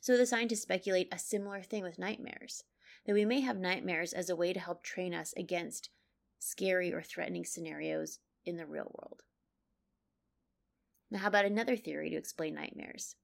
So 0.00 0.16
the 0.16 0.26
scientists 0.26 0.62
speculate 0.62 1.08
a 1.12 1.18
similar 1.18 1.62
thing 1.62 1.82
with 1.82 1.98
nightmares 1.98 2.62
that 3.06 3.14
we 3.14 3.24
may 3.24 3.40
have 3.40 3.58
nightmares 3.58 4.12
as 4.12 4.28
a 4.28 4.36
way 4.36 4.52
to 4.52 4.60
help 4.60 4.82
train 4.82 5.14
us 5.14 5.32
against 5.36 5.90
scary 6.38 6.92
or 6.92 7.02
threatening 7.02 7.44
scenarios 7.44 8.18
in 8.44 8.56
the 8.56 8.66
real 8.66 8.92
world. 8.94 9.22
Now, 11.10 11.20
how 11.20 11.28
about 11.28 11.44
another 11.44 11.76
theory 11.76 12.10
to 12.10 12.16
explain 12.16 12.54
nightmares? 12.54 13.14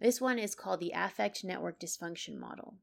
This 0.00 0.20
one 0.20 0.38
is 0.38 0.54
called 0.54 0.80
the 0.80 0.92
affect 0.94 1.44
network 1.44 1.78
dysfunction 1.78 2.36
model. 2.36 2.74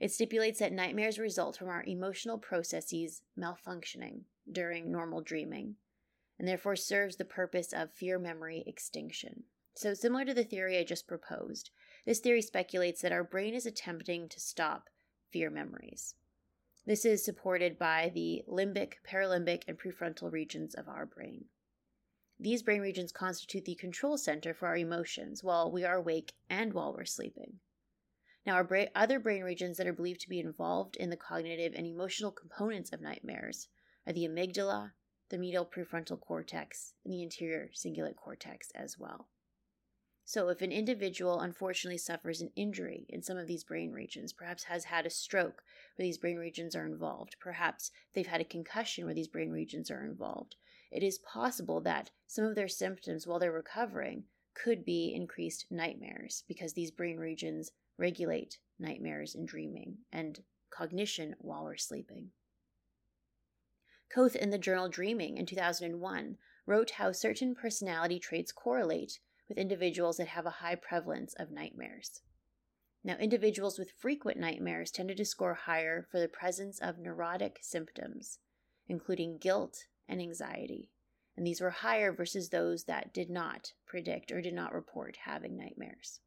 It 0.00 0.12
stipulates 0.12 0.60
that 0.60 0.72
nightmares 0.72 1.18
result 1.18 1.56
from 1.56 1.68
our 1.68 1.84
emotional 1.86 2.38
processes 2.38 3.22
malfunctioning 3.38 4.22
during 4.50 4.90
normal 4.90 5.20
dreaming, 5.20 5.76
and 6.38 6.46
therefore 6.46 6.76
serves 6.76 7.16
the 7.16 7.24
purpose 7.24 7.72
of 7.72 7.92
fear 7.92 8.18
memory 8.18 8.64
extinction. 8.66 9.44
So, 9.74 9.94
similar 9.94 10.24
to 10.24 10.34
the 10.34 10.44
theory 10.44 10.78
I 10.78 10.84
just 10.84 11.06
proposed, 11.06 11.70
this 12.06 12.20
theory 12.20 12.42
speculates 12.42 13.02
that 13.02 13.12
our 13.12 13.24
brain 13.24 13.54
is 13.54 13.66
attempting 13.66 14.28
to 14.28 14.40
stop 14.40 14.88
fear 15.30 15.50
memories. 15.50 16.14
This 16.86 17.04
is 17.04 17.24
supported 17.24 17.78
by 17.78 18.10
the 18.14 18.44
limbic, 18.48 18.94
paralimbic, 19.06 19.64
and 19.68 19.78
prefrontal 19.78 20.32
regions 20.32 20.74
of 20.74 20.88
our 20.88 21.04
brain. 21.04 21.44
These 22.40 22.62
brain 22.62 22.80
regions 22.80 23.12
constitute 23.12 23.64
the 23.64 23.74
control 23.74 24.16
center 24.16 24.54
for 24.54 24.68
our 24.68 24.76
emotions 24.76 25.42
while 25.42 25.70
we 25.70 25.84
are 25.84 25.96
awake 25.96 26.32
and 26.48 26.72
while 26.72 26.94
we're 26.94 27.04
sleeping. 27.04 27.60
Now, 28.46 28.54
our 28.54 28.64
bra- 28.64 28.86
other 28.94 29.18
brain 29.18 29.42
regions 29.42 29.76
that 29.76 29.86
are 29.86 29.92
believed 29.92 30.20
to 30.20 30.28
be 30.28 30.40
involved 30.40 30.96
in 30.96 31.10
the 31.10 31.16
cognitive 31.16 31.74
and 31.74 31.86
emotional 31.86 32.30
components 32.30 32.92
of 32.92 33.00
nightmares 33.00 33.68
are 34.06 34.12
the 34.12 34.26
amygdala, 34.26 34.92
the 35.28 35.36
medial 35.36 35.66
prefrontal 35.66 36.18
cortex, 36.18 36.94
and 37.04 37.12
the 37.12 37.22
anterior 37.22 37.68
cingulate 37.74 38.16
cortex 38.16 38.70
as 38.74 38.96
well. 38.98 39.28
So, 40.28 40.50
if 40.50 40.60
an 40.60 40.72
individual 40.72 41.40
unfortunately 41.40 41.96
suffers 41.96 42.42
an 42.42 42.50
injury 42.54 43.06
in 43.08 43.22
some 43.22 43.38
of 43.38 43.46
these 43.46 43.64
brain 43.64 43.92
regions, 43.92 44.34
perhaps 44.34 44.64
has 44.64 44.84
had 44.84 45.06
a 45.06 45.10
stroke 45.10 45.62
where 45.96 46.04
these 46.04 46.18
brain 46.18 46.36
regions 46.36 46.76
are 46.76 46.84
involved, 46.84 47.36
perhaps 47.40 47.90
they've 48.12 48.26
had 48.26 48.42
a 48.42 48.44
concussion 48.44 49.06
where 49.06 49.14
these 49.14 49.26
brain 49.26 49.50
regions 49.50 49.90
are 49.90 50.04
involved, 50.04 50.56
it 50.90 51.02
is 51.02 51.18
possible 51.20 51.80
that 51.80 52.10
some 52.26 52.44
of 52.44 52.56
their 52.56 52.68
symptoms 52.68 53.26
while 53.26 53.38
they're 53.38 53.50
recovering 53.50 54.24
could 54.52 54.84
be 54.84 55.14
increased 55.14 55.64
nightmares 55.70 56.44
because 56.46 56.74
these 56.74 56.90
brain 56.90 57.16
regions 57.16 57.70
regulate 57.96 58.58
nightmares 58.78 59.34
and 59.34 59.48
dreaming 59.48 59.96
and 60.12 60.42
cognition 60.68 61.36
while 61.38 61.64
we're 61.64 61.78
sleeping. 61.78 62.32
Koth 64.10 64.36
in 64.36 64.50
the 64.50 64.58
journal 64.58 64.90
Dreaming 64.90 65.38
in 65.38 65.46
2001 65.46 66.36
wrote 66.66 66.90
how 66.90 67.12
certain 67.12 67.54
personality 67.54 68.18
traits 68.18 68.52
correlate 68.52 69.20
with 69.48 69.58
individuals 69.58 70.16
that 70.18 70.28
have 70.28 70.46
a 70.46 70.50
high 70.50 70.74
prevalence 70.74 71.34
of 71.38 71.50
nightmares. 71.50 72.20
Now, 73.04 73.16
individuals 73.16 73.78
with 73.78 73.92
frequent 73.98 74.38
nightmares 74.38 74.90
tended 74.90 75.16
to 75.18 75.24
score 75.24 75.54
higher 75.54 76.06
for 76.10 76.20
the 76.20 76.28
presence 76.28 76.78
of 76.80 76.98
neurotic 76.98 77.58
symptoms, 77.62 78.38
including 78.88 79.38
guilt 79.38 79.86
and 80.08 80.20
anxiety, 80.20 80.90
and 81.36 81.46
these 81.46 81.60
were 81.60 81.70
higher 81.70 82.12
versus 82.12 82.48
those 82.48 82.84
that 82.84 83.14
did 83.14 83.30
not 83.30 83.72
predict 83.86 84.32
or 84.32 84.40
did 84.40 84.54
not 84.54 84.74
report 84.74 85.18
having 85.24 85.56
nightmares. 85.56 86.20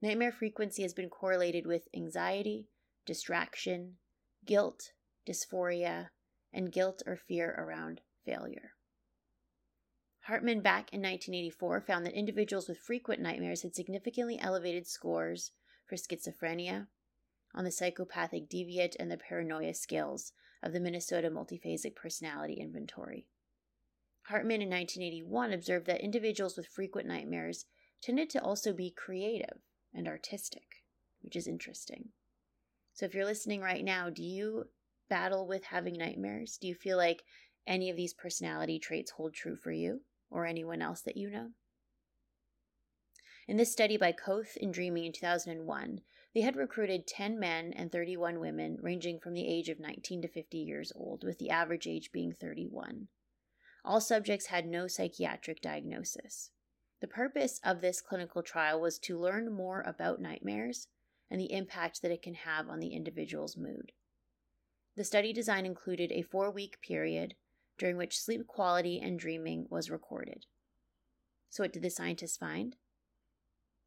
Nightmare 0.00 0.32
frequency 0.32 0.82
has 0.82 0.94
been 0.94 1.10
correlated 1.10 1.66
with 1.66 1.88
anxiety, 1.94 2.68
distraction, 3.04 3.96
guilt, 4.46 4.92
dysphoria, 5.28 6.10
and 6.52 6.72
guilt 6.72 7.02
or 7.06 7.16
fear 7.16 7.54
around 7.58 8.00
failure. 8.24 8.72
Hartmann 10.30 10.60
back 10.60 10.92
in 10.92 11.00
1984 11.00 11.80
found 11.80 12.06
that 12.06 12.16
individuals 12.16 12.68
with 12.68 12.78
frequent 12.78 13.20
nightmares 13.20 13.62
had 13.62 13.74
significantly 13.74 14.38
elevated 14.38 14.86
scores 14.86 15.50
for 15.84 15.96
schizophrenia 15.96 16.86
on 17.52 17.64
the 17.64 17.72
psychopathic 17.72 18.48
deviant 18.48 18.94
and 19.00 19.10
the 19.10 19.16
paranoia 19.16 19.74
scales 19.74 20.32
of 20.62 20.72
the 20.72 20.78
Minnesota 20.78 21.30
Multiphasic 21.30 21.96
Personality 21.96 22.60
Inventory. 22.60 23.26
Hartmann 24.22 24.62
in 24.62 24.70
1981 24.70 25.52
observed 25.52 25.86
that 25.86 26.00
individuals 26.00 26.56
with 26.56 26.68
frequent 26.68 27.08
nightmares 27.08 27.66
tended 28.00 28.30
to 28.30 28.40
also 28.40 28.72
be 28.72 28.92
creative 28.92 29.58
and 29.92 30.06
artistic, 30.06 30.84
which 31.22 31.34
is 31.34 31.48
interesting. 31.48 32.10
So, 32.92 33.04
if 33.04 33.14
you're 33.14 33.24
listening 33.24 33.62
right 33.62 33.84
now, 33.84 34.10
do 34.10 34.22
you 34.22 34.66
battle 35.08 35.48
with 35.48 35.64
having 35.64 35.94
nightmares? 35.94 36.56
Do 36.56 36.68
you 36.68 36.76
feel 36.76 36.96
like 36.96 37.24
any 37.66 37.90
of 37.90 37.96
these 37.96 38.14
personality 38.14 38.78
traits 38.78 39.10
hold 39.10 39.34
true 39.34 39.56
for 39.56 39.72
you? 39.72 40.02
Or 40.30 40.46
anyone 40.46 40.80
else 40.80 41.00
that 41.02 41.16
you 41.16 41.30
know? 41.30 41.50
In 43.48 43.56
this 43.56 43.72
study 43.72 43.96
by 43.96 44.12
Koth 44.12 44.56
in 44.56 44.70
Dreaming 44.70 45.04
in 45.06 45.12
2001, 45.12 46.02
they 46.34 46.42
had 46.42 46.54
recruited 46.54 47.06
10 47.06 47.38
men 47.38 47.72
and 47.72 47.90
31 47.90 48.38
women, 48.38 48.78
ranging 48.80 49.18
from 49.18 49.34
the 49.34 49.48
age 49.48 49.68
of 49.68 49.80
19 49.80 50.22
to 50.22 50.28
50 50.28 50.58
years 50.58 50.92
old, 50.94 51.24
with 51.24 51.38
the 51.38 51.50
average 51.50 51.88
age 51.88 52.12
being 52.12 52.32
31. 52.32 53.08
All 53.84 54.00
subjects 54.00 54.46
had 54.46 54.66
no 54.66 54.86
psychiatric 54.86 55.60
diagnosis. 55.60 56.50
The 57.00 57.08
purpose 57.08 57.60
of 57.64 57.80
this 57.80 58.00
clinical 58.00 58.42
trial 58.42 58.80
was 58.80 58.98
to 59.00 59.18
learn 59.18 59.52
more 59.52 59.82
about 59.82 60.20
nightmares 60.20 60.86
and 61.30 61.40
the 61.40 61.52
impact 61.52 62.02
that 62.02 62.12
it 62.12 62.22
can 62.22 62.34
have 62.34 62.68
on 62.68 62.78
the 62.78 62.94
individual's 62.94 63.56
mood. 63.56 63.92
The 64.96 65.04
study 65.04 65.32
design 65.32 65.64
included 65.64 66.12
a 66.12 66.22
four 66.22 66.50
week 66.50 66.80
period 66.82 67.34
during 67.80 67.96
which 67.96 68.20
sleep 68.20 68.46
quality 68.46 69.00
and 69.00 69.18
dreaming 69.18 69.66
was 69.70 69.90
recorded. 69.90 70.44
So, 71.48 71.64
what 71.64 71.72
did 71.72 71.82
the 71.82 71.88
scientists 71.88 72.36
find? 72.36 72.76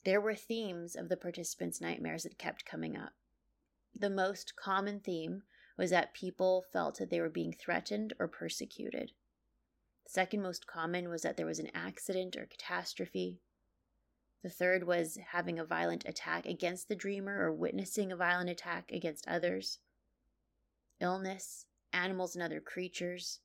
There 0.03 0.19
were 0.19 0.35
themes 0.35 0.95
of 0.95 1.09
the 1.09 1.15
participants' 1.15 1.79
nightmares 1.79 2.23
that 2.23 2.39
kept 2.39 2.65
coming 2.65 2.97
up. 2.97 3.13
The 3.95 4.09
most 4.09 4.55
common 4.55 4.99
theme 4.99 5.43
was 5.77 5.91
that 5.91 6.15
people 6.15 6.65
felt 6.73 6.97
that 6.97 7.11
they 7.11 7.21
were 7.21 7.29
being 7.29 7.53
threatened 7.53 8.13
or 8.19 8.27
persecuted. 8.27 9.11
The 10.05 10.09
second 10.09 10.41
most 10.41 10.65
common 10.65 11.07
was 11.07 11.21
that 11.21 11.37
there 11.37 11.45
was 11.45 11.59
an 11.59 11.71
accident 11.75 12.35
or 12.35 12.47
catastrophe. 12.47 13.41
The 14.41 14.49
third 14.49 14.85
was 14.85 15.19
having 15.31 15.59
a 15.59 15.65
violent 15.65 16.03
attack 16.07 16.47
against 16.47 16.89
the 16.89 16.95
dreamer 16.95 17.45
or 17.45 17.53
witnessing 17.53 18.11
a 18.11 18.17
violent 18.17 18.49
attack 18.49 18.91
against 18.91 19.27
others. 19.27 19.77
Illness, 20.99 21.67
animals 21.93 22.35
and 22.35 22.43
other 22.43 22.59
creatures, 22.59 23.39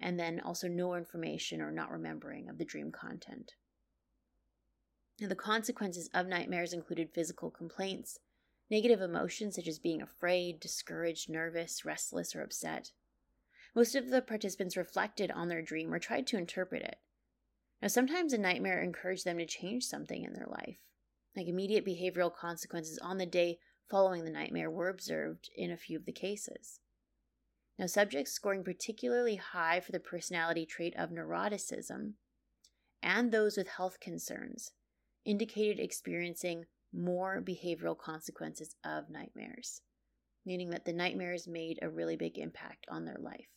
and 0.00 0.18
then 0.18 0.40
also 0.40 0.66
no 0.68 0.94
information 0.94 1.60
or 1.60 1.70
not 1.70 1.90
remembering 1.90 2.48
of 2.48 2.58
the 2.58 2.64
dream 2.64 2.90
content. 2.90 3.52
The 5.18 5.34
consequences 5.34 6.08
of 6.14 6.26
nightmares 6.26 6.72
included 6.72 7.12
physical 7.12 7.50
complaints, 7.50 8.18
negative 8.70 9.02
emotions 9.02 9.56
such 9.56 9.68
as 9.68 9.78
being 9.78 10.00
afraid, 10.00 10.60
discouraged, 10.60 11.28
nervous, 11.28 11.84
restless, 11.84 12.34
or 12.34 12.42
upset. 12.42 12.92
Most 13.74 13.94
of 13.94 14.08
the 14.08 14.22
participants 14.22 14.76
reflected 14.76 15.30
on 15.30 15.48
their 15.48 15.62
dream 15.62 15.92
or 15.92 15.98
tried 15.98 16.26
to 16.28 16.38
interpret 16.38 16.82
it. 16.82 16.96
Now, 17.82 17.88
sometimes 17.88 18.32
a 18.32 18.38
nightmare 18.38 18.80
encouraged 18.80 19.24
them 19.24 19.38
to 19.38 19.46
change 19.46 19.84
something 19.84 20.24
in 20.24 20.32
their 20.32 20.46
life. 20.46 20.78
Like 21.36 21.46
immediate 21.46 21.86
behavioral 21.86 22.34
consequences 22.34 22.98
on 22.98 23.18
the 23.18 23.26
day 23.26 23.58
following 23.88 24.24
the 24.24 24.30
nightmare 24.30 24.70
were 24.70 24.88
observed 24.88 25.50
in 25.54 25.70
a 25.70 25.76
few 25.76 25.98
of 25.98 26.04
the 26.04 26.12
cases. 26.12 26.80
Now, 27.80 27.86
subjects 27.86 28.32
scoring 28.32 28.62
particularly 28.62 29.36
high 29.36 29.80
for 29.80 29.90
the 29.90 30.00
personality 30.00 30.66
trait 30.66 30.94
of 30.98 31.08
neuroticism 31.08 32.12
and 33.02 33.32
those 33.32 33.56
with 33.56 33.68
health 33.68 34.00
concerns 34.00 34.72
indicated 35.24 35.80
experiencing 35.80 36.66
more 36.92 37.42
behavioral 37.42 37.96
consequences 37.96 38.76
of 38.84 39.08
nightmares, 39.08 39.80
meaning 40.44 40.68
that 40.70 40.84
the 40.84 40.92
nightmares 40.92 41.48
made 41.48 41.78
a 41.80 41.88
really 41.88 42.16
big 42.16 42.36
impact 42.36 42.84
on 42.90 43.06
their 43.06 43.16
life. 43.18 43.48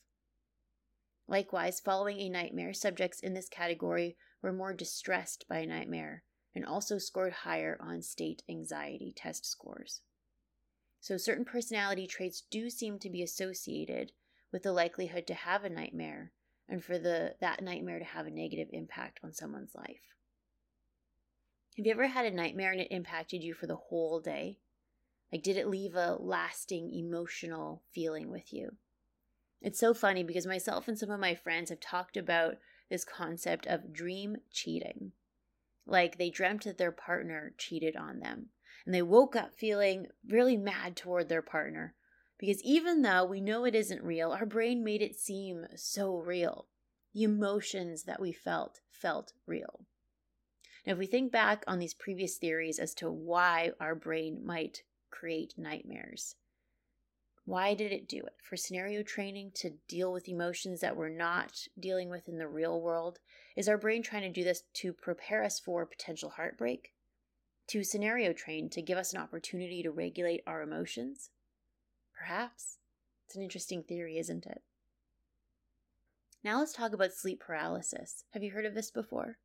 Likewise, 1.28 1.82
following 1.82 2.22
a 2.22 2.30
nightmare, 2.30 2.74
subjects 2.74 3.20
in 3.20 3.34
this 3.34 3.50
category 3.50 4.16
were 4.42 4.54
more 4.54 4.74
distressed 4.74 5.44
by 5.50 5.58
a 5.58 5.68
nightmare 5.68 6.24
and 6.56 6.66
also 6.66 6.98
scored 6.98 7.34
higher 7.34 7.78
on 7.82 8.02
state 8.02 8.42
anxiety 8.50 9.14
test 9.14 9.46
scores. 9.46 10.00
So, 11.04 11.18
certain 11.18 11.44
personality 11.44 12.08
traits 12.08 12.44
do 12.50 12.70
seem 12.70 12.98
to 13.00 13.10
be 13.10 13.22
associated 13.22 14.14
with 14.54 14.64
the 14.64 14.72
likelihood 14.72 15.28
to 15.28 15.34
have 15.34 15.66
a 15.66 15.70
nightmare 15.70 16.32
and 16.70 16.82
for 16.82 16.98
the, 16.98 17.36
that 17.42 17.62
nightmare 17.62 18.00
to 18.00 18.06
have 18.06 18.26
a 18.26 18.32
negative 18.32 18.70
impact 18.72 19.20
on 19.22 19.34
someone's 19.34 19.76
life. 19.76 20.16
Have 21.76 21.86
you 21.86 21.92
ever 21.92 22.08
had 22.08 22.26
a 22.26 22.32
nightmare 22.32 22.72
and 22.72 22.80
it 22.80 22.88
impacted 22.90 23.44
you 23.44 23.54
for 23.54 23.68
the 23.68 23.76
whole 23.76 24.22
day? 24.22 24.60
Like, 25.30 25.44
did 25.44 25.58
it 25.58 25.68
leave 25.68 25.94
a 25.96 26.16
lasting 26.18 26.90
emotional 26.94 27.84
feeling 27.92 28.32
with 28.32 28.54
you? 28.54 28.78
It's 29.62 29.82
so 29.82 29.94
funny 29.94 30.24
because 30.24 30.48
myself 30.48 30.88
and 30.88 30.98
some 30.98 31.12
of 31.12 31.20
my 31.20 31.36
friends 31.36 31.70
have 31.70 31.82
talked 31.82 32.16
about 32.16 32.60
this 32.90 33.04
concept 33.04 33.68
of 33.68 33.92
dream 33.92 34.38
cheating. 34.52 35.12
Like, 35.86 36.18
they 36.18 36.30
dreamt 36.30 36.64
that 36.64 36.78
their 36.78 36.94
partner 36.94 37.54
cheated 37.58 37.98
on 37.98 38.20
them, 38.20 38.52
and 38.86 38.94
they 38.94 39.02
woke 39.02 39.36
up 39.36 39.54
feeling 39.54 40.08
really 40.28 40.58
mad 40.58 40.96
toward 40.96 41.30
their 41.30 41.42
partner. 41.42 41.96
Because 42.38 42.62
even 42.64 43.02
though 43.02 43.26
we 43.26 43.40
know 43.40 43.64
it 43.66 43.76
isn't 43.76 44.04
real, 44.04 44.32
our 44.32 44.46
brain 44.46 44.84
made 44.84 45.02
it 45.02 45.16
seem 45.16 45.66
so 45.76 46.18
real. 46.18 46.68
The 47.14 47.24
emotions 47.24 48.04
that 48.04 48.20
we 48.20 48.32
felt 48.34 48.82
felt 48.92 49.34
real. 49.46 49.86
Now, 50.86 50.94
if 50.94 51.00
we 51.00 51.06
think 51.06 51.32
back 51.32 51.64
on 51.68 51.80
these 51.80 51.94
previous 51.94 52.38
theories 52.38 52.80
as 52.80 52.94
to 52.96 53.10
why 53.10 53.72
our 53.80 53.96
brain 53.96 54.46
might 54.46 54.84
create 55.10 55.54
nightmares. 55.58 56.36
Why 57.46 57.74
did 57.74 57.92
it 57.92 58.08
do 58.08 58.18
it? 58.18 58.36
For 58.42 58.58
scenario 58.58 59.04
training 59.04 59.52
to 59.56 59.72
deal 59.88 60.12
with 60.12 60.30
emotions 60.30 60.80
that 60.80 60.96
we're 60.96 61.10
not 61.10 61.68
dealing 61.80 62.10
with 62.10 62.28
in 62.28 62.38
the 62.38 62.48
real 62.48 62.82
world? 62.82 63.20
Is 63.56 63.68
our 63.68 63.78
brain 63.78 64.02
trying 64.02 64.24
to 64.24 64.30
do 64.30 64.44
this 64.44 64.64
to 64.76 64.94
prepare 64.94 65.44
us 65.44 65.60
for 65.60 65.86
potential 65.86 66.32
heartbreak? 66.32 66.93
To 67.70 67.84
scenario 67.84 68.34
train 68.34 68.70
to 68.72 68.82
give 68.82 68.98
us 68.98 69.14
an 69.14 69.22
opportunity 69.22 69.82
to 69.84 69.92
regulate 69.92 70.44
our 70.46 70.62
emotions? 70.62 71.30
Perhaps. 72.18 72.78
It's 73.26 73.36
an 73.36 73.42
interesting 73.42 73.84
theory, 73.84 74.18
isn't 74.18 74.46
it? 74.46 74.62
Now 76.44 76.60
let's 76.60 76.74
talk 76.74 76.92
about 76.92 77.14
sleep 77.14 77.40
paralysis. 77.40 78.26
Have 78.32 78.44
you 78.44 78.52
heard 78.52 78.66
of 78.66 78.76
this 78.76 78.92
before? 78.92 79.38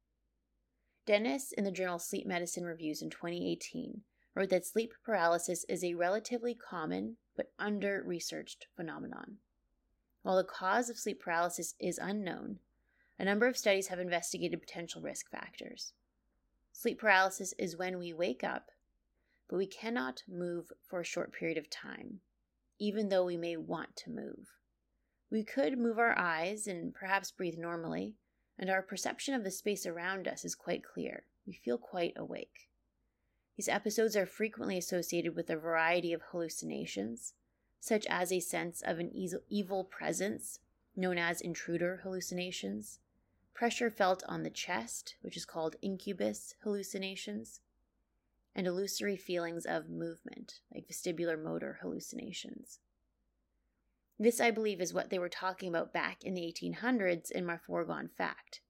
Denis 1.07 1.53
in 1.53 1.65
the 1.65 1.71
journal 1.71 1.99
Sleep 1.99 2.27
Medicine 2.27 2.65
Reviews 2.65 3.01
in 3.01 3.09
2018 3.09 4.03
wrote 4.35 4.51
that 4.51 4.67
sleep 4.67 4.93
paralysis 5.05 5.65
is 5.69 5.83
a 5.83 5.95
relatively 5.95 6.55
common 6.55 7.17
but 7.37 7.53
under 7.59 8.03
researched 8.05 8.67
phenomenon. 8.77 9.39
While 10.23 10.37
the 10.37 10.45
cause 10.45 10.91
of 10.91 10.99
sleep 10.99 11.21
paralysis 11.21 11.75
is 11.81 11.99
unknown, 11.99 12.59
a 13.19 13.25
number 13.25 13.47
of 13.47 13.57
studies 13.57 13.87
have 13.89 13.99
investigated 13.99 14.61
potential 14.61 15.01
risk 15.01 15.31
factors. 15.31 15.93
Sleep 16.81 17.01
paralysis 17.01 17.55
is 17.59 17.77
when 17.77 17.99
we 17.99 18.13
wake 18.13 18.45
up, 18.45 18.71
but 19.49 19.57
we 19.57 19.67
cannot 19.67 20.23
move 20.29 20.71
for 20.87 21.01
a 21.01 21.05
short 21.05 21.33
period 21.33 21.59
of 21.59 21.69
time, 21.69 22.21
even 22.79 23.09
though 23.09 23.25
we 23.25 23.37
may 23.37 23.57
want 23.57 23.97
to 23.97 24.11
move. 24.11 24.55
We 25.29 25.43
could 25.43 25.77
move 25.77 25.99
our 25.99 26.17
eyes 26.17 26.69
and 26.69 26.95
perhaps 26.95 27.33
breathe 27.33 27.59
normally, 27.59 28.15
and 28.57 28.71
our 28.71 28.81
perception 28.81 29.35
of 29.35 29.43
the 29.43 29.51
space 29.51 29.87
around 29.87 30.29
us 30.29 30.45
is 30.45 30.55
quite 30.55 30.85
clear. 30.85 31.25
We 31.49 31.55
feel 31.55 31.79
quite 31.79 32.13
awake. 32.17 32.69
These 33.57 33.69
episodes 33.69 34.15
are 34.15 34.25
frequently 34.25 34.79
associated 34.79 35.35
with 35.35 35.51
a 35.51 35.57
variety 35.57 36.13
of 36.13 36.23
hallucinations, 36.31 37.35
such 37.81 38.07
as 38.07 38.31
a 38.31 38.39
sense 38.39 38.83
of 38.83 39.01
an 39.01 39.11
evil 39.49 39.83
presence, 39.83 40.61
known 40.95 41.19
as 41.19 41.41
intruder 41.41 42.03
hallucinations, 42.05 43.01
pressure 43.59 43.91
felt 43.91 44.23
on 44.29 44.45
the 44.45 44.51
chest, 44.51 45.17
which 45.21 45.37
is 45.37 45.45
called 45.45 45.75
incubus 45.83 46.55
hallucinations, 46.63 47.59
and 48.55 48.69
illusory 48.69 49.17
feelings 49.17 49.67
of 49.67 49.91
movement, 49.91 50.61
like 50.73 50.87
vestibular 50.87 51.37
motor 51.37 51.81
hallucinations. 51.83 52.79
This, 54.17 54.41
I 54.41 54.53
believe, 54.53 54.81
is 54.81 54.95
what 54.95 55.11
they 55.11 55.19
were 55.19 55.29
talking 55.29 55.69
about 55.69 55.93
back 55.93 56.23
in 56.23 56.35
the 56.35 56.43
1800s 56.43 57.33
in 57.33 57.45
my 57.45 57.57
foregone 57.57 58.09
fact 58.17 58.61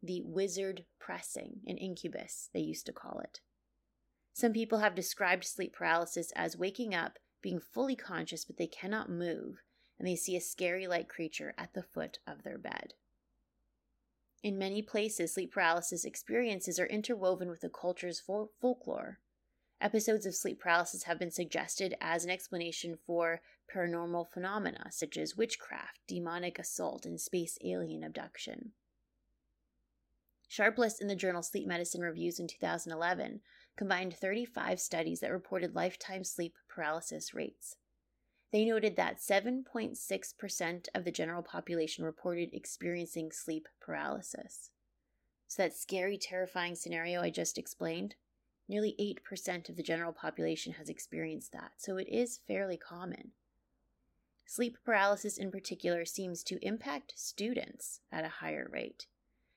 the 0.00 0.22
wizard 0.24 0.84
pressing, 1.00 1.62
an 1.66 1.76
incubus, 1.76 2.48
they 2.54 2.60
used 2.60 2.86
to 2.86 2.92
call 2.92 3.18
it. 3.18 3.40
Some 4.32 4.52
people 4.52 4.78
have 4.78 4.94
described 4.94 5.42
sleep 5.42 5.74
paralysis 5.74 6.30
as 6.36 6.56
waking 6.56 6.94
up, 6.94 7.18
being 7.42 7.58
fully 7.58 7.96
conscious, 7.96 8.44
but 8.44 8.58
they 8.58 8.68
cannot 8.68 9.10
move, 9.10 9.62
and 9.98 10.06
they 10.06 10.14
see 10.14 10.36
a 10.36 10.40
scary 10.40 10.86
like 10.86 11.08
creature 11.08 11.52
at 11.58 11.74
the 11.74 11.82
foot 11.82 12.20
of 12.28 12.44
their 12.44 12.58
bed. 12.58 12.92
In 14.46 14.58
many 14.58 14.80
places, 14.80 15.34
sleep 15.34 15.54
paralysis 15.54 16.04
experiences 16.04 16.78
are 16.78 16.86
interwoven 16.86 17.48
with 17.48 17.62
the 17.62 17.68
culture's 17.68 18.20
fol- 18.20 18.52
folklore. 18.60 19.18
Episodes 19.80 20.24
of 20.24 20.36
sleep 20.36 20.60
paralysis 20.60 21.02
have 21.02 21.18
been 21.18 21.32
suggested 21.32 21.96
as 22.00 22.24
an 22.24 22.30
explanation 22.30 22.96
for 23.04 23.40
paranormal 23.74 24.30
phenomena 24.32 24.92
such 24.92 25.16
as 25.16 25.36
witchcraft, 25.36 25.98
demonic 26.06 26.60
assault, 26.60 27.04
and 27.04 27.20
space 27.20 27.58
alien 27.64 28.04
abduction. 28.04 28.70
Sharpless 30.46 31.00
in 31.00 31.08
the 31.08 31.16
journal 31.16 31.42
Sleep 31.42 31.66
Medicine 31.66 32.02
Reviews 32.02 32.38
in 32.38 32.46
2011 32.46 33.40
combined 33.76 34.14
35 34.14 34.78
studies 34.78 35.18
that 35.18 35.32
reported 35.32 35.74
lifetime 35.74 36.22
sleep 36.22 36.54
paralysis 36.68 37.34
rates. 37.34 37.74
They 38.52 38.64
noted 38.64 38.96
that 38.96 39.18
7.6% 39.18 40.88
of 40.94 41.04
the 41.04 41.10
general 41.10 41.42
population 41.42 42.04
reported 42.04 42.50
experiencing 42.52 43.32
sleep 43.32 43.68
paralysis. 43.80 44.70
So, 45.48 45.62
that 45.62 45.76
scary, 45.76 46.18
terrifying 46.18 46.74
scenario 46.74 47.22
I 47.22 47.30
just 47.30 47.58
explained, 47.58 48.14
nearly 48.68 48.94
8% 48.98 49.68
of 49.68 49.76
the 49.76 49.82
general 49.82 50.12
population 50.12 50.74
has 50.74 50.88
experienced 50.88 51.52
that, 51.52 51.72
so 51.76 51.96
it 51.96 52.08
is 52.08 52.40
fairly 52.46 52.76
common. 52.76 53.32
Sleep 54.44 54.78
paralysis, 54.84 55.38
in 55.38 55.50
particular, 55.50 56.04
seems 56.04 56.44
to 56.44 56.64
impact 56.64 57.14
students 57.16 58.00
at 58.12 58.24
a 58.24 58.28
higher 58.28 58.68
rate, 58.70 59.06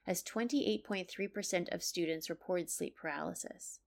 as 0.08 0.24
28.3% 0.24 1.74
of 1.74 1.84
students 1.84 2.30
reported 2.30 2.70
sleep 2.70 2.96
paralysis 2.96 3.80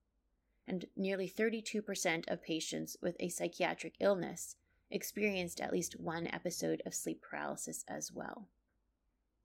and 0.65 0.85
nearly 0.95 1.29
32% 1.29 2.31
of 2.31 2.41
patients 2.41 2.95
with 3.01 3.17
a 3.19 3.27
psychiatric 3.27 3.95
illness 3.99 4.55
experienced 4.93 5.59
at 5.59 5.73
least 5.73 5.99
one 5.99 6.27
episode 6.27 6.81
of 6.85 6.93
sleep 6.93 7.21
paralysis 7.21 7.83
as 7.87 8.11
well. 8.11 8.47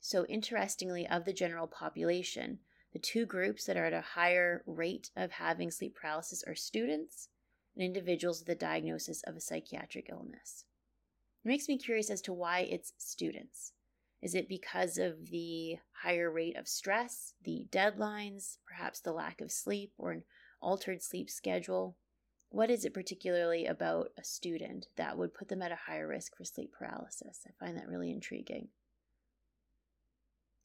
So, 0.01 0.25
interestingly, 0.27 1.09
of 1.09 1.25
the 1.25 1.33
general 1.33 1.67
population, 1.67 2.61
the 2.93 2.99
two 2.99 3.27
groups 3.27 3.65
that 3.65 3.77
are 3.77 3.87
at 3.87 3.93
a 3.93 4.01
higher 4.01 4.63
rate 4.67 5.11
of 5.17 5.33
having 5.33 5.71
sleep 5.71 5.97
paralysis 6.01 6.45
are 6.47 6.55
students 6.55 7.29
and 7.75 7.85
individuals 7.85 8.41
with 8.41 8.49
a 8.51 8.55
diagnosis 8.55 9.23
of 9.27 9.37
a 9.37 9.41
psychiatric 9.41 10.09
illness. 10.11 10.65
It 11.45 11.49
makes 11.49 11.69
me 11.69 11.79
curious 11.79 12.11
as 12.11 12.21
to 12.23 12.33
why 12.33 12.61
it's 12.61 12.93
students. 12.99 13.73
Is 14.21 14.35
it 14.35 14.49
because 14.49 14.99
of 14.99 15.31
the 15.31 15.79
higher 16.03 16.31
rate 16.31 16.57
of 16.57 16.69
stress, 16.69 17.35
the 17.43 17.67
deadlines, 17.71 18.59
perhaps 18.67 19.01
the 19.01 19.13
lack 19.13 19.41
of 19.41 19.53
sleep, 19.53 19.93
or 19.97 20.13
an 20.13 20.25
altered 20.61 21.03
sleep 21.03 21.31
schedule? 21.31 21.97
What 22.51 22.71
is 22.71 22.85
it 22.85 22.95
particularly 22.95 23.67
about 23.67 24.13
a 24.19 24.25
student 24.25 24.87
that 24.97 25.19
would 25.19 25.35
put 25.35 25.49
them 25.49 25.63
at 25.63 25.73
a 25.73 25.77
higher 25.87 26.09
risk 26.09 26.37
for 26.37 26.45
sleep 26.45 26.73
paralysis? 26.73 27.47
I 27.47 27.51
find 27.63 27.77
that 27.77 27.89
really 27.89 28.11
intriguing. 28.11 28.69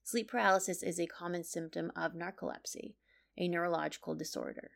Sleep 0.03 0.29
paralysis 0.29 0.81
is 0.81 0.99
a 0.99 1.07
common 1.07 1.43
symptom 1.43 1.91
of 1.95 2.13
narcolepsy, 2.13 2.95
a 3.37 3.47
neurological 3.47 4.15
disorder. 4.15 4.71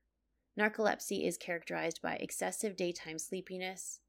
Narcolepsy 0.58 1.26
is 1.28 1.38
characterized 1.38 2.02
by 2.02 2.16
excessive 2.16 2.76
daytime 2.76 3.20
sleepiness 3.20 4.00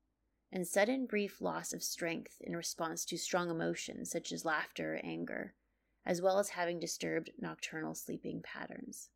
and 0.50 0.66
sudden 0.66 1.06
brief 1.06 1.40
loss 1.40 1.72
of 1.72 1.82
strength 1.82 2.37
in 2.40 2.56
response 2.56 3.04
to 3.04 3.18
strong 3.18 3.50
emotions 3.50 4.11
such 4.11 4.32
as 4.32 4.44
laughter 4.44 4.94
or 4.94 5.00
anger, 5.04 5.54
as 6.06 6.22
well 6.22 6.38
as 6.38 6.50
having 6.50 6.80
disturbed 6.80 7.30
nocturnal 7.38 7.94
sleeping 7.94 8.40
patterns. 8.42 9.11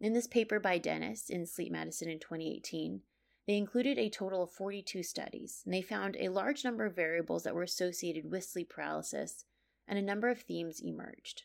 In 0.00 0.14
this 0.14 0.26
paper 0.26 0.58
by 0.58 0.78
Denis 0.78 1.28
in 1.28 1.44
Sleep 1.44 1.70
Medicine 1.70 2.08
in 2.08 2.18
2018, 2.18 3.02
they 3.46 3.58
included 3.58 3.98
a 3.98 4.08
total 4.08 4.44
of 4.44 4.50
42 4.50 5.02
studies, 5.02 5.60
and 5.66 5.74
they 5.74 5.82
found 5.82 6.16
a 6.16 6.30
large 6.30 6.64
number 6.64 6.86
of 6.86 6.96
variables 6.96 7.42
that 7.42 7.54
were 7.54 7.62
associated 7.62 8.30
with 8.30 8.44
sleep 8.44 8.70
paralysis, 8.70 9.44
and 9.86 9.98
a 9.98 10.02
number 10.02 10.30
of 10.30 10.40
themes 10.40 10.80
emerged. 10.80 11.42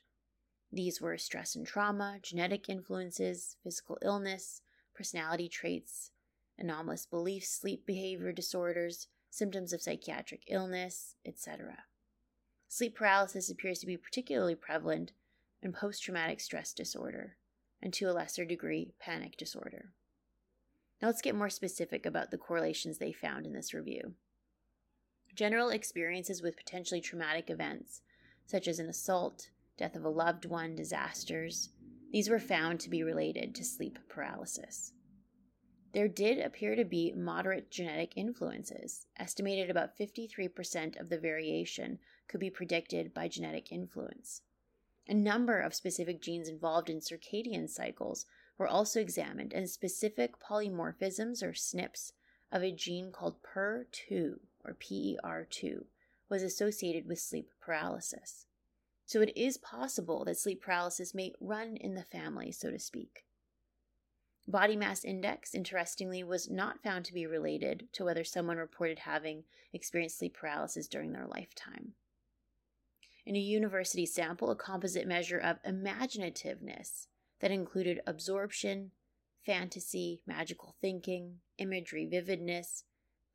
These 0.72 1.02
were 1.02 1.18
stress 1.18 1.54
and 1.56 1.68
trauma, 1.68 2.20
genetic 2.22 2.70
influences, 2.70 3.58
physical 3.62 3.98
illness, 4.02 4.62
personality 4.94 5.50
traits, 5.50 6.12
anomalous 6.58 7.06
beliefs, 7.06 7.50
sleep 7.50 7.86
behavior 7.86 8.32
disorders, 8.32 9.10
symptoms 9.30 9.74
of 9.74 9.82
psychiatric 9.82 10.44
illness, 10.48 11.16
etc. 11.26 11.84
Sleep 12.70 12.96
paralysis 12.96 13.50
appears 13.50 13.80
to 13.80 13.86
be 13.86 13.98
particularly 13.98 14.56
prevalent 14.56 15.12
in 15.62 15.74
post 15.74 16.04
traumatic 16.04 16.40
stress 16.40 16.74
disorder, 16.74 17.36
and 17.86 17.94
to 17.94 18.06
a 18.06 18.12
lesser 18.12 18.46
degree, 18.46 18.96
panic 19.00 19.38
disorder. 19.38 19.92
Now 21.00 21.08
let's 21.08 21.22
get 21.22 21.36
more 21.36 21.52
specific 21.52 22.04
about 22.04 22.32
the 22.32 22.38
correlations 22.38 22.98
they 22.98 23.12
found 23.12 23.46
in 23.46 23.54
this 23.54 23.76
review. 23.76 24.14
General 25.36 25.70
experiences 25.70 26.42
with 26.42 26.58
potentially 26.58 27.00
traumatic 27.00 27.52
events, 27.52 28.02
such 28.48 28.68
as 28.68 28.80
an 28.80 28.90
assault, 28.90 29.50
death 29.78 29.96
of 29.96 30.04
a 30.04 30.10
loved 30.10 30.46
one, 30.46 30.76
disasters, 30.76 31.70
These 32.12 32.28
were 32.28 32.40
found 32.40 32.80
to 32.80 32.90
be 32.90 33.04
related 33.04 33.54
to 33.54 33.64
sleep 33.64 34.00
paralysis. 34.10 34.94
There 35.94 36.08
did 36.08 36.40
appear 36.40 36.76
to 36.76 36.86
be 36.86 37.14
moderate 37.16 37.70
genetic 37.70 38.14
influences. 38.16 39.06
Estimated 39.20 39.70
about 39.70 39.96
53% 39.96 41.00
of 41.00 41.10
the 41.10 41.20
variation 41.20 42.00
could 42.28 42.40
be 42.40 42.50
predicted 42.50 43.14
by 43.14 43.28
genetic 43.28 43.72
influence. 43.72 44.42
A 45.08 45.14
number 45.14 45.60
of 45.60 45.76
specific 45.76 46.20
genes 46.20 46.50
involved 46.50 46.90
in 46.90 47.00
circadian 47.00 47.70
cycles 47.70 48.26
were 48.58 48.68
also 48.68 49.00
examined, 49.00 49.54
and 49.54 49.70
specific 49.70 50.40
polymorphisms 50.40 51.44
or 51.44 51.52
SNPs 51.52 52.12
of 52.52 52.64
a 52.64 52.72
gene 52.72 53.12
called 53.12 53.44
PER2 53.44 54.40
or 54.64 54.74
PER2 54.74 55.86
was 56.30 56.42
associated 56.42 57.08
with 57.08 57.20
sleep 57.20 57.50
paralysis. 57.62 58.48
So 59.06 59.22
it 59.22 59.36
is 59.38 59.58
possible 59.58 60.26
that 60.26 60.40
sleep 60.40 60.62
paralysis 60.64 61.14
may 61.14 61.34
run 61.40 61.78
in 61.78 61.94
the 61.94 62.04
family, 62.04 62.52
so 62.52 62.72
to 62.72 62.80
speak. 62.80 63.26
Body 64.48 64.76
mass 64.76 65.04
index, 65.04 65.54
interestingly, 65.54 66.24
was 66.24 66.50
not 66.50 66.82
found 66.82 67.06
to 67.06 67.14
be 67.14 67.28
related 67.28 67.90
to 67.94 68.06
whether 68.06 68.24
someone 68.24 68.58
reported 68.58 69.00
having 69.00 69.44
experienced 69.74 70.18
sleep 70.18 70.34
paralysis 70.34 70.88
during 70.88 71.12
their 71.12 71.28
lifetime 71.28 71.94
in 73.26 73.36
a 73.36 73.40
university 73.40 74.06
sample 74.06 74.52
a 74.52 74.56
composite 74.56 75.08
measure 75.08 75.40
of 75.40 75.62
imaginativeness 75.64 77.08
that 77.42 77.52
included 77.52 78.02
absorption, 78.06 78.92
fantasy, 79.46 80.22
magical 80.26 80.76
thinking, 80.82 81.38
imagery 81.58 82.06
vividness, 82.06 82.84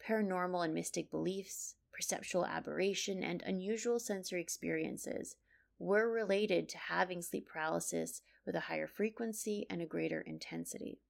paranormal 0.06 0.64
and 0.64 0.74
mystic 0.74 1.10
beliefs, 1.10 1.74
perceptual 1.92 2.46
aberration, 2.46 3.22
and 3.22 3.42
unusual 3.42 3.98
sensory 3.98 4.40
experiences 4.40 5.36
were 5.78 6.10
related 6.10 6.68
to 6.68 6.78
having 6.78 7.22
sleep 7.22 7.48
paralysis 7.52 8.22
with 8.46 8.54
a 8.54 8.60
higher 8.60 8.86
frequency 8.86 9.66
and 9.68 9.82
a 9.82 9.86
greater 9.86 10.20
intensity. 10.20 11.00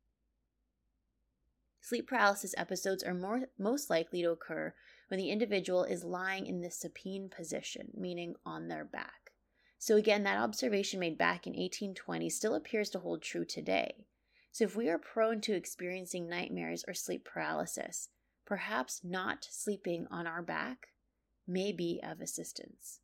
Sleep 1.81 2.07
paralysis 2.07 2.55
episodes 2.57 3.03
are 3.03 3.15
more, 3.15 3.43
most 3.59 3.91
likely 3.91 4.23
to 4.23 4.31
occur 4.31 4.75
when 5.11 5.19
the 5.19 5.31
individual 5.31 5.83
is 5.83 6.05
lying 6.05 6.47
in 6.47 6.61
the 6.61 6.71
supine 6.71 7.29
position, 7.29 7.89
meaning 7.97 8.33
on 8.47 8.69
their 8.69 8.85
back. 8.85 9.33
So, 9.77 9.97
again, 9.97 10.23
that 10.23 10.39
observation 10.39 11.01
made 11.01 11.19
back 11.19 11.49
in 11.49 11.55
1820 11.55 12.31
still 12.31 12.55
appears 12.55 12.91
to 12.91 13.01
hold 13.01 13.21
true 13.21 13.45
today. 13.45 14.07
So, 14.53 14.63
if 14.63 14.77
we 14.77 14.89
are 14.89 14.99
prone 14.99 15.41
to 15.41 15.57
experiencing 15.57 16.29
nightmares 16.29 16.85
or 16.87 16.95
sleep 16.95 17.25
paralysis, 17.25 18.11
perhaps 18.47 19.01
not 19.03 19.49
sleeping 19.51 20.07
on 20.13 20.29
our 20.29 20.43
back 20.43 20.91
may 21.45 21.73
be 21.73 22.01
of 22.05 22.21
assistance. 22.21 23.01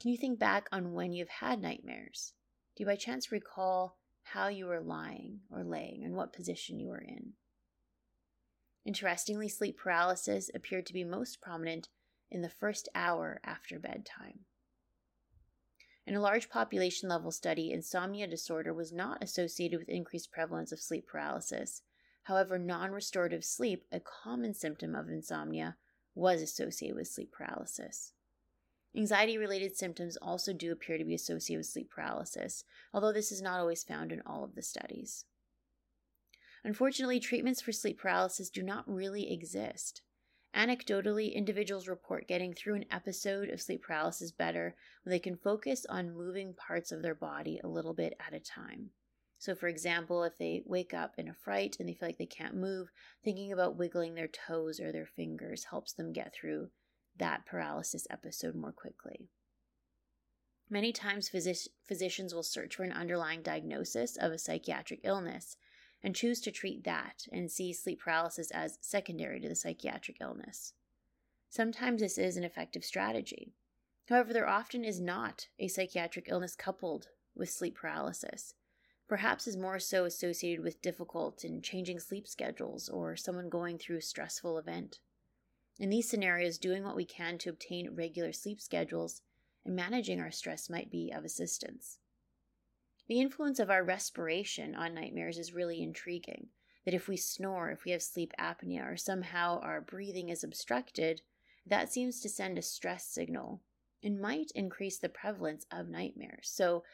Can 0.00 0.12
you 0.12 0.16
think 0.16 0.38
back 0.38 0.68
on 0.72 0.94
when 0.94 1.12
you've 1.12 1.28
had 1.28 1.60
nightmares? 1.60 2.32
Do 2.74 2.82
you 2.82 2.86
by 2.86 2.96
chance 2.96 3.30
recall 3.30 3.98
how 4.22 4.48
you 4.48 4.64
were 4.64 4.80
lying 4.80 5.40
or 5.50 5.64
laying 5.64 6.02
and 6.02 6.14
what 6.14 6.32
position 6.32 6.80
you 6.80 6.88
were 6.88 7.04
in? 7.06 7.34
Interestingly, 8.84 9.48
sleep 9.48 9.78
paralysis 9.78 10.50
appeared 10.54 10.86
to 10.86 10.92
be 10.92 11.04
most 11.04 11.40
prominent 11.40 11.88
in 12.30 12.42
the 12.42 12.48
first 12.48 12.88
hour 12.94 13.40
after 13.44 13.78
bedtime. 13.78 14.40
In 16.06 16.14
a 16.16 16.20
large 16.20 16.48
population 16.48 17.08
level 17.08 17.30
study, 17.30 17.72
insomnia 17.72 18.26
disorder 18.26 18.72
was 18.72 18.92
not 18.92 19.22
associated 19.22 19.78
with 19.78 19.88
increased 19.88 20.32
prevalence 20.32 20.72
of 20.72 20.80
sleep 20.80 21.06
paralysis. 21.06 21.82
However, 22.24 22.58
non 22.58 22.90
restorative 22.92 23.44
sleep, 23.44 23.84
a 23.92 24.00
common 24.00 24.54
symptom 24.54 24.94
of 24.94 25.08
insomnia, 25.08 25.76
was 26.14 26.42
associated 26.42 26.96
with 26.96 27.08
sleep 27.08 27.32
paralysis. 27.32 28.12
Anxiety 28.96 29.38
related 29.38 29.76
symptoms 29.76 30.16
also 30.16 30.52
do 30.52 30.72
appear 30.72 30.98
to 30.98 31.04
be 31.04 31.14
associated 31.14 31.60
with 31.60 31.66
sleep 31.66 31.90
paralysis, 31.90 32.64
although 32.92 33.12
this 33.12 33.30
is 33.30 33.40
not 33.40 33.60
always 33.60 33.84
found 33.84 34.10
in 34.10 34.20
all 34.26 34.42
of 34.42 34.54
the 34.54 34.62
studies. 34.62 35.26
Unfortunately, 36.64 37.20
treatments 37.20 37.60
for 37.60 37.72
sleep 37.72 37.98
paralysis 37.98 38.50
do 38.50 38.62
not 38.62 38.88
really 38.88 39.32
exist. 39.32 40.02
Anecdotally, 40.54 41.32
individuals 41.32 41.88
report 41.88 42.26
getting 42.26 42.52
through 42.52 42.74
an 42.74 42.84
episode 42.90 43.48
of 43.50 43.62
sleep 43.62 43.82
paralysis 43.82 44.32
better 44.32 44.74
when 45.04 45.10
they 45.10 45.18
can 45.18 45.36
focus 45.36 45.86
on 45.88 46.14
moving 46.14 46.54
parts 46.54 46.90
of 46.90 47.02
their 47.02 47.14
body 47.14 47.60
a 47.62 47.68
little 47.68 47.94
bit 47.94 48.14
at 48.26 48.34
a 48.34 48.40
time. 48.40 48.90
So, 49.38 49.54
for 49.54 49.68
example, 49.68 50.22
if 50.24 50.36
they 50.36 50.62
wake 50.66 50.92
up 50.92 51.14
in 51.16 51.28
a 51.28 51.34
fright 51.34 51.76
and 51.78 51.88
they 51.88 51.94
feel 51.94 52.08
like 52.08 52.18
they 52.18 52.26
can't 52.26 52.56
move, 52.56 52.90
thinking 53.24 53.52
about 53.52 53.78
wiggling 53.78 54.14
their 54.14 54.28
toes 54.28 54.80
or 54.80 54.92
their 54.92 55.06
fingers 55.06 55.64
helps 55.70 55.94
them 55.94 56.12
get 56.12 56.34
through 56.34 56.68
that 57.16 57.46
paralysis 57.46 58.06
episode 58.10 58.54
more 58.54 58.72
quickly. 58.72 59.28
Many 60.68 60.92
times, 60.92 61.30
physi- 61.30 61.68
physicians 61.84 62.34
will 62.34 62.42
search 62.42 62.76
for 62.76 62.82
an 62.82 62.92
underlying 62.92 63.42
diagnosis 63.42 64.16
of 64.16 64.30
a 64.30 64.38
psychiatric 64.38 65.00
illness 65.04 65.56
and 66.02 66.14
choose 66.14 66.40
to 66.40 66.50
treat 66.50 66.84
that 66.84 67.26
and 67.32 67.50
see 67.50 67.72
sleep 67.72 68.00
paralysis 68.00 68.50
as 68.50 68.78
secondary 68.80 69.40
to 69.40 69.48
the 69.48 69.54
psychiatric 69.54 70.16
illness. 70.20 70.72
Sometimes 71.48 72.00
this 72.00 72.16
is 72.18 72.36
an 72.36 72.44
effective 72.44 72.84
strategy. 72.84 73.52
However, 74.08 74.32
there 74.32 74.48
often 74.48 74.84
is 74.84 75.00
not 75.00 75.46
a 75.58 75.68
psychiatric 75.68 76.26
illness 76.28 76.56
coupled 76.56 77.08
with 77.34 77.48
sleep 77.48 77.76
paralysis. 77.76 78.54
Perhaps 79.08 79.46
is 79.46 79.56
more 79.56 79.78
so 79.78 80.04
associated 80.04 80.64
with 80.64 80.82
difficult 80.82 81.44
and 81.44 81.62
changing 81.62 82.00
sleep 82.00 82.26
schedules 82.26 82.88
or 82.88 83.16
someone 83.16 83.48
going 83.48 83.78
through 83.78 83.98
a 83.98 84.02
stressful 84.02 84.58
event. 84.58 84.98
In 85.78 85.90
these 85.90 86.08
scenarios, 86.08 86.58
doing 86.58 86.84
what 86.84 86.96
we 86.96 87.04
can 87.04 87.38
to 87.38 87.50
obtain 87.50 87.94
regular 87.94 88.32
sleep 88.32 88.60
schedules 88.60 89.22
and 89.64 89.74
managing 89.74 90.20
our 90.20 90.30
stress 90.30 90.68
might 90.68 90.90
be 90.90 91.10
of 91.10 91.24
assistance. 91.24 91.99
The 93.10 93.20
influence 93.20 93.58
of 93.58 93.70
our 93.70 93.82
respiration 93.82 94.76
on 94.76 94.94
nightmares 94.94 95.36
is 95.36 95.52
really 95.52 95.82
intriguing. 95.82 96.50
That 96.84 96.94
if 96.94 97.08
we 97.08 97.16
snore, 97.16 97.72
if 97.72 97.84
we 97.84 97.90
have 97.90 98.04
sleep 98.04 98.32
apnea, 98.38 98.88
or 98.88 98.96
somehow 98.96 99.58
our 99.62 99.80
breathing 99.80 100.28
is 100.28 100.44
obstructed, 100.44 101.20
that 101.66 101.92
seems 101.92 102.20
to 102.20 102.28
send 102.28 102.56
a 102.56 102.62
stress 102.62 103.04
signal 103.04 103.62
and 104.00 104.20
might 104.20 104.52
increase 104.54 105.00
the 105.00 105.08
prevalence 105.08 105.66
of 105.72 105.88
nightmares. 105.88 106.52
So, 106.54 106.84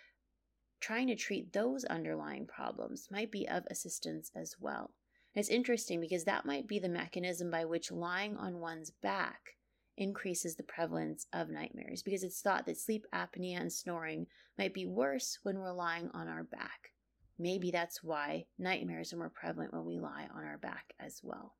trying 0.80 1.08
to 1.08 1.16
treat 1.16 1.52
those 1.52 1.84
underlying 1.84 2.46
problems 2.46 3.10
might 3.10 3.30
be 3.30 3.46
of 3.46 3.66
assistance 3.70 4.30
as 4.34 4.56
well. 4.58 4.94
It's 5.34 5.50
interesting 5.50 6.00
because 6.00 6.24
that 6.24 6.46
might 6.46 6.66
be 6.66 6.78
the 6.78 6.88
mechanism 6.88 7.50
by 7.50 7.66
which 7.66 7.92
lying 7.92 8.38
on 8.38 8.58
one's 8.58 8.90
back 8.90 9.55
increases 9.96 10.56
the 10.56 10.62
prevalence 10.62 11.26
of 11.32 11.48
nightmares 11.48 12.02
because 12.02 12.22
it's 12.22 12.40
thought 12.40 12.66
that 12.66 12.78
sleep 12.78 13.06
apnea 13.14 13.60
and 13.60 13.72
snoring 13.72 14.26
might 14.58 14.74
be 14.74 14.86
worse 14.86 15.38
when 15.42 15.58
we're 15.58 15.72
lying 15.72 16.10
on 16.12 16.28
our 16.28 16.44
back. 16.44 16.92
Maybe 17.38 17.70
that's 17.70 18.02
why 18.02 18.46
nightmares 18.58 19.12
are 19.12 19.18
more 19.18 19.30
prevalent 19.30 19.72
when 19.72 19.84
we 19.84 19.98
lie 19.98 20.28
on 20.34 20.44
our 20.44 20.58
back 20.58 20.94
as 20.98 21.20
well. 21.22 21.54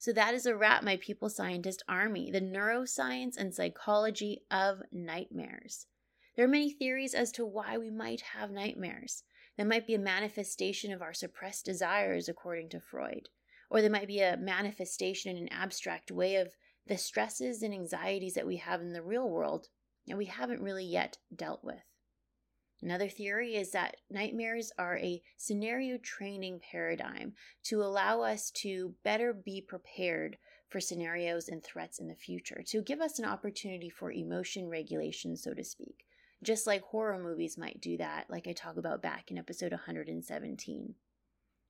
So, 0.00 0.12
that 0.12 0.32
is 0.32 0.46
a 0.46 0.56
wrap, 0.56 0.84
my 0.84 0.96
people 0.96 1.28
scientist 1.28 1.82
army 1.88 2.30
the 2.30 2.40
neuroscience 2.40 3.36
and 3.36 3.52
psychology 3.52 4.42
of 4.50 4.80
nightmares. 4.92 5.86
There 6.36 6.44
are 6.44 6.48
many 6.48 6.70
theories 6.70 7.14
as 7.14 7.32
to 7.32 7.44
why 7.44 7.78
we 7.78 7.90
might 7.90 8.20
have 8.20 8.50
nightmares. 8.50 9.24
There 9.56 9.66
might 9.66 9.88
be 9.88 9.94
a 9.94 9.98
manifestation 9.98 10.92
of 10.92 11.02
our 11.02 11.12
suppressed 11.12 11.64
desires, 11.64 12.28
according 12.28 12.68
to 12.70 12.80
Freud 12.80 13.28
or 13.70 13.80
there 13.80 13.90
might 13.90 14.06
be 14.06 14.20
a 14.20 14.36
manifestation 14.36 15.36
in 15.36 15.42
an 15.44 15.52
abstract 15.52 16.10
way 16.10 16.36
of 16.36 16.54
the 16.86 16.98
stresses 16.98 17.62
and 17.62 17.74
anxieties 17.74 18.34
that 18.34 18.46
we 18.46 18.56
have 18.56 18.80
in 18.80 18.92
the 18.92 19.02
real 19.02 19.28
world 19.28 19.68
and 20.08 20.16
we 20.16 20.24
haven't 20.26 20.62
really 20.62 20.84
yet 20.84 21.18
dealt 21.34 21.62
with. 21.62 21.82
Another 22.80 23.08
theory 23.08 23.56
is 23.56 23.72
that 23.72 23.96
nightmares 24.08 24.70
are 24.78 24.96
a 24.98 25.22
scenario 25.36 25.98
training 25.98 26.60
paradigm 26.60 27.34
to 27.64 27.82
allow 27.82 28.22
us 28.22 28.50
to 28.52 28.94
better 29.02 29.32
be 29.32 29.60
prepared 29.60 30.38
for 30.68 30.80
scenarios 30.80 31.48
and 31.48 31.64
threats 31.64 31.98
in 31.98 32.06
the 32.06 32.14
future, 32.14 32.62
to 32.68 32.82
give 32.82 33.00
us 33.00 33.18
an 33.18 33.24
opportunity 33.24 33.90
for 33.90 34.12
emotion 34.12 34.68
regulation, 34.68 35.36
so 35.36 35.54
to 35.54 35.64
speak, 35.64 36.04
just 36.42 36.66
like 36.66 36.82
horror 36.82 37.18
movies 37.18 37.58
might 37.58 37.80
do 37.80 37.96
that, 37.96 38.26
like 38.28 38.46
I 38.46 38.52
talk 38.52 38.76
about 38.76 39.02
back 39.02 39.30
in 39.30 39.38
episode 39.38 39.72
117. 39.72 40.94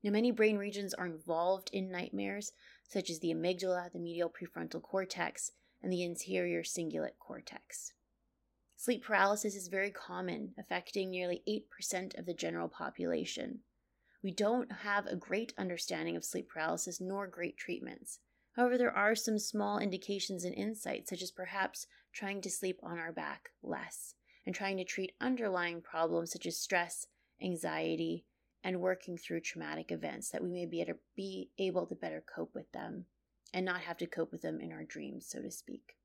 Now, 0.03 0.11
many 0.11 0.31
brain 0.31 0.59
regions 0.59 0.95
are 0.95 1.07
involved 1.07 1.71
in 1.73 1.91
nightmares, 1.91 2.53
such 2.89 3.11
as 3.11 3.19
the 3.19 3.33
amygdala, 3.33 3.93
the 3.93 3.99
medial 3.99 4.31
prefrontal 4.31 4.81
cortex, 4.81 5.53
and 5.83 5.93
the 5.93 6.05
anterior 6.05 6.63
cingulate 6.63 7.19
cortex. 7.19 7.93
Sleep 8.77 9.03
paralysis 9.03 9.57
is 9.57 9.67
very 9.67 9.91
common, 9.91 10.55
affecting 10.57 11.11
nearly 11.11 11.43
8% 11.49 12.17
of 12.17 12.27
the 12.27 12.35
general 12.35 12.69
population. 12.69 13.61
We 14.23 14.31
don't 14.31 14.71
have 14.71 15.07
a 15.07 15.17
great 15.17 15.53
understanding 15.59 16.17
of 16.17 16.25
sleep 16.25 16.49
paralysis 16.49 17.01
nor 17.01 17.27
great 17.27 17.57
treatments. 17.57 18.21
However, 18.53 18.79
there 18.79 18.97
are 18.97 19.15
some 19.15 19.39
small 19.39 19.79
indications 19.79 20.45
and 20.45 20.55
insights, 20.55 21.11
such 21.11 21.23
as 21.23 21.31
perhaps 21.31 21.87
trying 22.13 22.41
to 22.43 22.51
sleep 22.51 22.79
on 22.83 22.99
our 22.99 23.13
back 23.13 23.51
less 23.63 24.15
and 24.47 24.55
trying 24.55 24.77
to 24.77 24.85
treat 24.85 25.15
underlying 25.21 25.83
problems 25.83 26.33
such 26.33 26.47
as 26.47 26.57
stress, 26.57 27.07
anxiety, 27.43 28.25
and 28.69 28.83
working 28.83 29.17
through 29.17 29.41
traumatic 29.41 29.91
events 29.91 30.29
that 30.29 30.43
we 30.43 30.51
may 30.51 30.67
be 30.67 30.83
able, 30.83 30.93
to 30.93 30.99
be 31.17 31.49
able 31.59 31.87
to 31.87 31.95
better 31.95 32.23
cope 32.35 32.55
with 32.55 32.71
them 32.73 33.07
and 33.55 33.65
not 33.65 33.81
have 33.81 33.97
to 33.97 34.07
cope 34.07 34.31
with 34.31 34.43
them 34.43 34.61
in 34.61 34.73
our 34.73 34.85
dreams, 34.85 35.27
so 35.27 35.41
to 35.41 35.51
speak. 35.51 35.97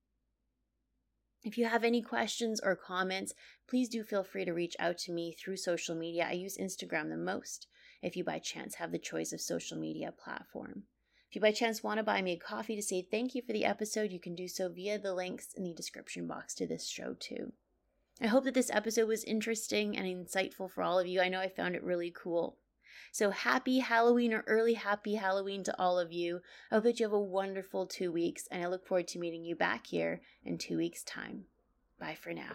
If 1.44 1.58
you 1.58 1.66
have 1.66 1.84
any 1.84 2.02
questions 2.02 2.62
or 2.64 2.78
comments, 2.78 3.34
please 3.68 3.90
do 3.90 4.02
feel 4.02 4.24
free 4.24 4.46
to 4.46 4.54
reach 4.54 4.78
out 4.80 4.98
to 5.00 5.12
me 5.12 5.34
through 5.34 5.58
social 5.58 5.94
media. 5.94 6.26
I 6.30 6.34
use 6.34 6.58
Instagram 6.58 7.10
the 7.10 7.18
most 7.18 7.68
if 8.02 8.16
you 8.16 8.24
by 8.24 8.40
chance 8.40 8.76
have 8.76 8.94
the 8.94 8.98
choice 8.98 9.34
of 9.34 9.42
social 9.42 9.78
media 9.78 10.14
platform. 10.14 10.84
If 11.30 11.36
you 11.36 11.42
by 11.42 11.52
chance 11.52 11.84
want 11.84 11.98
to 11.98 12.04
buy 12.04 12.22
me 12.22 12.32
a 12.32 12.38
coffee 12.38 12.78
to 12.78 12.82
say 12.82 13.02
thank 13.02 13.36
you 13.36 13.42
for 13.42 13.52
the 13.52 13.66
episode, 13.66 14.10
you 14.14 14.22
can 14.22 14.36
do 14.36 14.48
so 14.48 14.70
via 14.70 14.98
the 14.98 15.14
links 15.14 15.50
in 15.54 15.66
the 15.66 15.74
description 15.74 16.28
box 16.28 16.54
to 16.56 16.66
this 16.66 16.88
show 16.88 17.14
too. 17.20 17.52
I 18.22 18.28
hope 18.28 18.44
that 18.44 18.54
this 18.54 18.70
episode 18.72 19.08
was 19.08 19.24
interesting 19.24 19.98
and 19.98 20.06
insightful 20.06 20.70
for 20.70 20.84
all 20.84 21.00
of 21.00 21.08
you. 21.08 21.20
I 21.20 21.30
know 21.30 21.40
I 21.40 21.50
found 21.50 21.76
it 21.76 21.84
really 21.84 22.14
cool. 22.16 22.58
So 23.12 23.32
happy 23.32 23.80
Halloween 23.80 24.34
or 24.34 24.44
early 24.48 24.76
happy 24.76 25.16
Halloween 25.16 25.64
to 25.64 25.80
all 25.80 26.00
of 26.00 26.12
you. 26.12 26.42
I 26.72 26.76
hope 26.76 26.84
that 26.84 27.00
you 27.00 27.06
have 27.06 27.14
a 27.14 27.20
wonderful 27.20 27.88
two 27.88 28.12
weeks, 28.12 28.48
and 28.52 28.64
I 28.64 28.68
look 28.68 28.86
forward 28.86 29.08
to 29.10 29.20
meeting 29.20 29.44
you 29.44 29.56
back 29.56 29.88
here 29.88 30.22
in 30.46 30.58
two 30.58 30.78
weeks' 30.78 31.04
time. 31.04 31.46
Bye 32.00 32.18
for 32.20 32.34
now. 32.34 32.54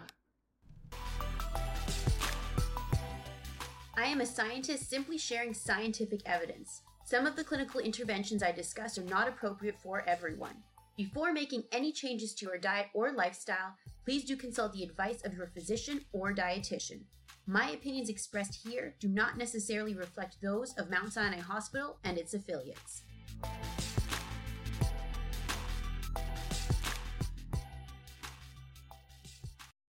I 3.97 4.05
am 4.05 4.21
a 4.21 4.25
scientist 4.25 4.89
simply 4.89 5.17
sharing 5.17 5.53
scientific 5.53 6.21
evidence. 6.25 6.83
Some 7.05 7.25
of 7.25 7.35
the 7.35 7.43
clinical 7.43 7.81
interventions 7.81 8.43
I 8.43 8.53
discuss 8.53 8.97
are 8.97 9.03
not 9.03 9.27
appropriate 9.27 9.75
for 9.81 10.07
everyone. 10.07 10.55
Before 10.95 11.33
making 11.33 11.63
any 11.71 11.91
changes 11.91 12.33
to 12.35 12.45
your 12.45 12.57
diet 12.57 12.87
or 12.93 13.11
lifestyle, 13.11 13.75
please 14.09 14.23
do 14.23 14.35
consult 14.35 14.73
the 14.73 14.81
advice 14.81 15.21
of 15.23 15.35
your 15.35 15.45
physician 15.45 16.03
or 16.13 16.33
dietitian. 16.33 17.01
My 17.45 17.69
opinions 17.69 18.09
expressed 18.09 18.67
here 18.67 18.95
do 18.99 19.07
not 19.07 19.37
necessarily 19.37 19.93
reflect 19.93 20.41
those 20.41 20.73
of 20.79 20.89
Mount 20.89 21.13
Sinai 21.13 21.41
Hospital 21.41 21.99
and 22.03 22.17
its 22.17 22.33
affiliates. 22.33 23.03